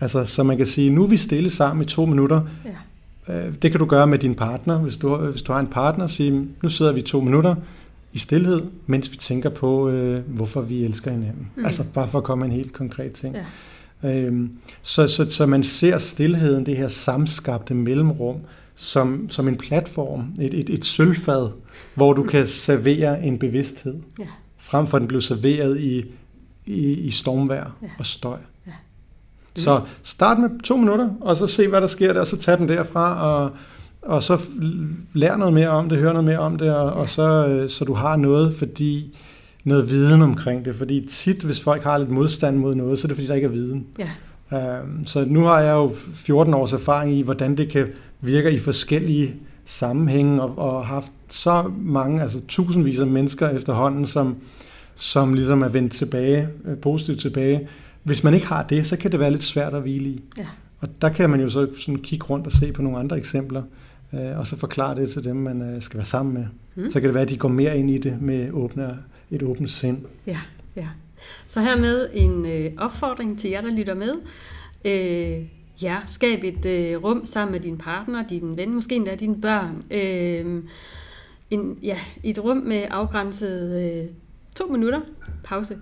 Altså, 0.00 0.24
så 0.24 0.42
man 0.42 0.56
kan 0.56 0.66
sige, 0.66 0.90
nu 0.90 1.02
er 1.02 1.06
vi 1.06 1.16
stille 1.16 1.50
sammen 1.50 1.84
i 1.84 1.86
to 1.86 2.06
minutter. 2.06 2.40
Ja. 2.64 2.70
Øh, 3.34 3.54
det 3.62 3.70
kan 3.70 3.80
du 3.80 3.86
gøre 3.86 4.06
med 4.06 4.18
din 4.18 4.34
partner. 4.34 4.78
Hvis 4.78 4.96
du, 4.96 5.16
hvis 5.16 5.42
du 5.42 5.52
har 5.52 5.60
en 5.60 5.66
partner, 5.66 6.06
sige, 6.06 6.48
nu 6.62 6.68
sidder 6.68 6.92
vi 6.92 7.02
to 7.02 7.20
minutter 7.20 7.54
i 8.12 8.18
stillhed, 8.18 8.62
mens 8.86 9.12
vi 9.12 9.16
tænker 9.16 9.50
på, 9.50 9.88
øh, 9.88 10.20
hvorfor 10.26 10.60
vi 10.60 10.84
elsker 10.84 11.10
hinanden. 11.10 11.50
Mm. 11.56 11.64
Altså 11.64 11.84
bare 11.94 12.08
for 12.08 12.18
at 12.18 12.24
komme 12.24 12.44
en 12.44 12.52
helt 12.52 12.72
konkret 12.72 13.12
ting. 13.12 13.34
Ja. 13.34 13.44
Øhm, 14.02 14.50
så, 14.82 15.06
så, 15.06 15.28
så 15.28 15.46
man 15.46 15.64
ser 15.64 15.98
stillheden, 15.98 16.66
det 16.66 16.76
her 16.76 16.88
samskabte 16.88 17.74
mellemrum, 17.74 18.36
som, 18.74 19.26
som 19.30 19.48
en 19.48 19.56
platform, 19.56 20.24
et, 20.40 20.54
et, 20.54 20.70
et 20.70 20.84
sølvfad, 20.84 21.48
hvor 21.94 22.12
du 22.12 22.22
kan 22.22 22.46
servere 22.46 23.22
en 23.24 23.38
bevidsthed, 23.38 23.94
ja. 24.18 24.24
frem 24.56 24.86
for 24.86 24.96
at 24.96 25.00
den 25.00 25.08
blev 25.08 25.20
serveret 25.20 25.80
i, 25.80 26.04
i, 26.66 26.92
i 26.92 27.10
stormvær 27.10 27.76
ja. 27.82 27.88
og 27.98 28.06
støj. 28.06 28.38
Mm. 29.58 29.62
Så 29.62 29.80
start 30.02 30.38
med 30.38 30.62
to 30.64 30.76
minutter, 30.76 31.08
og 31.20 31.36
så 31.36 31.46
se, 31.46 31.68
hvad 31.68 31.80
der 31.80 31.86
sker 31.86 32.12
der, 32.12 32.20
og 32.20 32.26
så 32.26 32.36
tag 32.36 32.58
den 32.58 32.68
derfra, 32.68 33.22
og, 33.22 33.50
og 34.02 34.22
så 34.22 34.38
lær 35.12 35.36
noget 35.36 35.54
mere 35.54 35.68
om 35.68 35.88
det, 35.88 35.98
hør 35.98 36.12
noget 36.12 36.24
mere 36.24 36.38
om 36.38 36.58
det, 36.58 36.74
og, 36.74 36.92
og 36.92 37.08
så, 37.08 37.46
øh, 37.46 37.68
så 37.68 37.84
du 37.84 37.94
har 37.94 38.16
noget, 38.16 38.54
fordi 38.54 39.18
noget 39.64 39.90
viden 39.90 40.22
omkring 40.22 40.64
det, 40.64 40.74
fordi 40.74 41.06
tit, 41.10 41.42
hvis 41.42 41.60
folk 41.60 41.82
har 41.82 41.98
lidt 41.98 42.10
modstand 42.10 42.56
mod 42.56 42.74
noget, 42.74 42.98
så 42.98 43.06
er 43.06 43.08
det 43.08 43.16
fordi, 43.16 43.28
der 43.28 43.34
ikke 43.34 43.46
er 43.46 43.50
viden. 43.50 43.86
Ja. 43.98 44.08
Øhm, 44.52 45.06
så 45.06 45.24
nu 45.28 45.44
har 45.44 45.60
jeg 45.60 45.72
jo 45.72 45.92
14 46.12 46.54
års 46.54 46.72
erfaring 46.72 47.14
i, 47.14 47.22
hvordan 47.22 47.56
det 47.56 47.68
kan 47.68 47.86
virke 48.20 48.52
i 48.52 48.58
forskellige 48.58 49.34
sammenhænge, 49.64 50.42
og, 50.42 50.58
og 50.58 50.86
haft 50.86 51.12
så 51.28 51.70
mange, 51.78 52.22
altså 52.22 52.40
tusindvis 52.48 53.00
af 53.00 53.06
mennesker 53.06 53.48
efterhånden, 53.48 54.06
som, 54.06 54.36
som 54.94 55.34
ligesom 55.34 55.62
er 55.62 55.68
vendt 55.68 55.92
tilbage, 55.92 56.48
øh, 56.64 56.76
positivt 56.76 57.20
tilbage. 57.20 57.68
Hvis 58.08 58.24
man 58.24 58.34
ikke 58.34 58.46
har 58.46 58.62
det, 58.62 58.86
så 58.86 58.96
kan 58.96 59.12
det 59.12 59.20
være 59.20 59.30
lidt 59.30 59.42
svært 59.42 59.74
at 59.74 59.82
hvile 59.82 60.08
i. 60.08 60.24
Ja. 60.38 60.46
Og 60.80 60.88
der 61.00 61.08
kan 61.08 61.30
man 61.30 61.40
jo 61.40 61.50
så 61.50 61.68
sådan 61.78 61.96
kigge 61.96 62.26
rundt 62.26 62.46
og 62.46 62.52
se 62.52 62.72
på 62.72 62.82
nogle 62.82 62.98
andre 62.98 63.18
eksempler, 63.18 63.62
øh, 64.14 64.38
og 64.38 64.46
så 64.46 64.56
forklare 64.56 64.94
det 64.94 65.08
til 65.08 65.24
dem, 65.24 65.36
man 65.36 65.62
øh, 65.62 65.82
skal 65.82 65.98
være 65.98 66.06
sammen 66.06 66.34
med. 66.34 66.46
Mm. 66.74 66.90
Så 66.90 67.00
kan 67.00 67.06
det 67.06 67.14
være, 67.14 67.22
at 67.22 67.30
de 67.30 67.36
går 67.36 67.48
mere 67.48 67.78
ind 67.78 67.90
i 67.90 67.98
det 67.98 68.22
med 68.22 68.50
åbne, 68.52 68.98
et 69.30 69.42
åbent 69.42 69.70
sind. 69.70 69.98
Ja, 70.26 70.38
ja. 70.76 70.86
Så 71.46 71.60
hermed 71.60 72.08
en 72.12 72.50
øh, 72.50 72.72
opfordring 72.78 73.38
til 73.38 73.50
jer, 73.50 73.60
der 73.60 73.70
lytter 73.70 73.94
med. 73.94 74.14
Øh, 74.84 75.46
ja, 75.82 75.96
skab 76.06 76.44
et 76.44 76.66
øh, 76.66 77.04
rum 77.04 77.26
sammen 77.26 77.52
med 77.52 77.60
din 77.60 77.78
partner, 77.78 78.26
din 78.26 78.56
ven, 78.56 78.74
måske 78.74 78.94
endda 78.94 79.14
dine 79.14 79.40
børn. 79.40 79.82
Øh, 79.90 80.62
en, 81.50 81.78
ja, 81.82 81.98
et 82.22 82.44
rum 82.44 82.56
med 82.56 82.84
afgrænset 82.90 83.82
øh, 83.82 84.10
to 84.54 84.66
minutter 84.66 85.00
pause. 85.44 85.76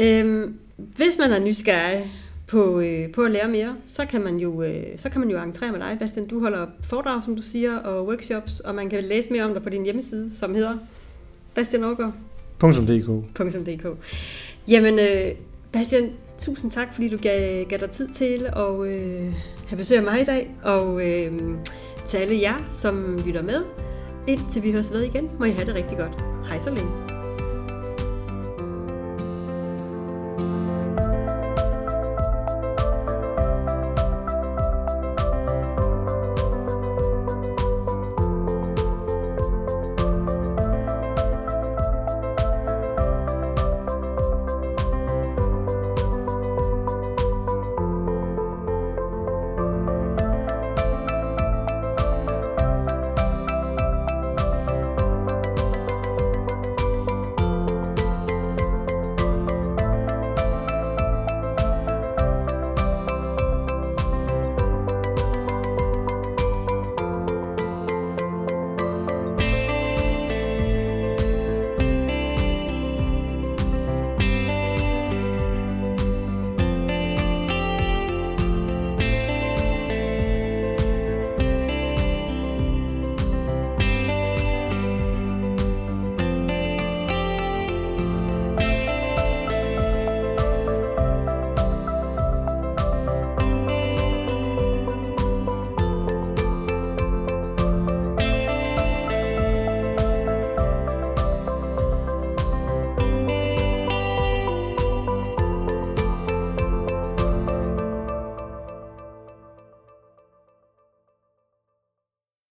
Øhm, 0.00 0.58
hvis 0.76 1.18
man 1.18 1.32
er 1.32 1.40
nysgerrig 1.40 2.12
på, 2.46 2.80
øh, 2.80 3.12
på 3.12 3.22
at 3.22 3.30
lære 3.30 3.48
mere, 3.48 3.76
så 3.84 4.06
kan, 4.06 4.24
man 4.24 4.36
jo, 4.36 4.62
øh, 4.62 4.82
så 4.96 5.08
kan 5.08 5.20
man 5.20 5.30
jo 5.30 5.36
arrangere 5.36 5.72
med 5.72 5.80
dig, 5.80 5.96
Bastian. 5.98 6.28
Du 6.28 6.40
holder 6.40 6.66
foredrag, 6.84 7.24
som 7.24 7.36
du 7.36 7.42
siger, 7.42 7.78
og 7.78 8.06
workshops, 8.06 8.60
og 8.60 8.74
man 8.74 8.90
kan 8.90 9.02
læse 9.02 9.32
mere 9.32 9.42
om 9.42 9.52
dig 9.52 9.62
på 9.62 9.70
din 9.70 9.84
hjemmeside, 9.84 10.34
som 10.34 10.54
hedder 10.54 10.74
Bastian 11.54 11.82
.dk. 11.82 12.14
Jamen, 14.68 14.98
øh, 14.98 15.32
Bastian, 15.72 16.10
tusind 16.38 16.70
tak, 16.70 16.94
fordi 16.94 17.08
du 17.08 17.16
gav, 17.16 17.64
gav 17.64 17.78
dig 17.78 17.90
tid 17.90 18.08
til 18.08 18.46
at 18.56 18.86
øh, 18.86 19.34
have 19.68 19.76
besøg 19.76 19.98
af 19.98 20.04
mig 20.04 20.20
i 20.20 20.24
dag, 20.24 20.50
og 20.62 21.06
øh, 21.06 21.32
til 22.06 22.16
alle 22.16 22.40
jer, 22.40 22.68
som 22.70 23.22
lytter 23.26 23.42
med. 23.42 23.62
Indtil 24.26 24.62
vi 24.62 24.72
høres 24.72 24.92
ved 24.92 25.02
igen, 25.02 25.30
må 25.38 25.44
I 25.44 25.50
have 25.50 25.66
det 25.66 25.74
rigtig 25.74 25.98
godt. 25.98 26.12
Hej 26.48 26.58
så 26.58 26.70
længe. 26.70 27.15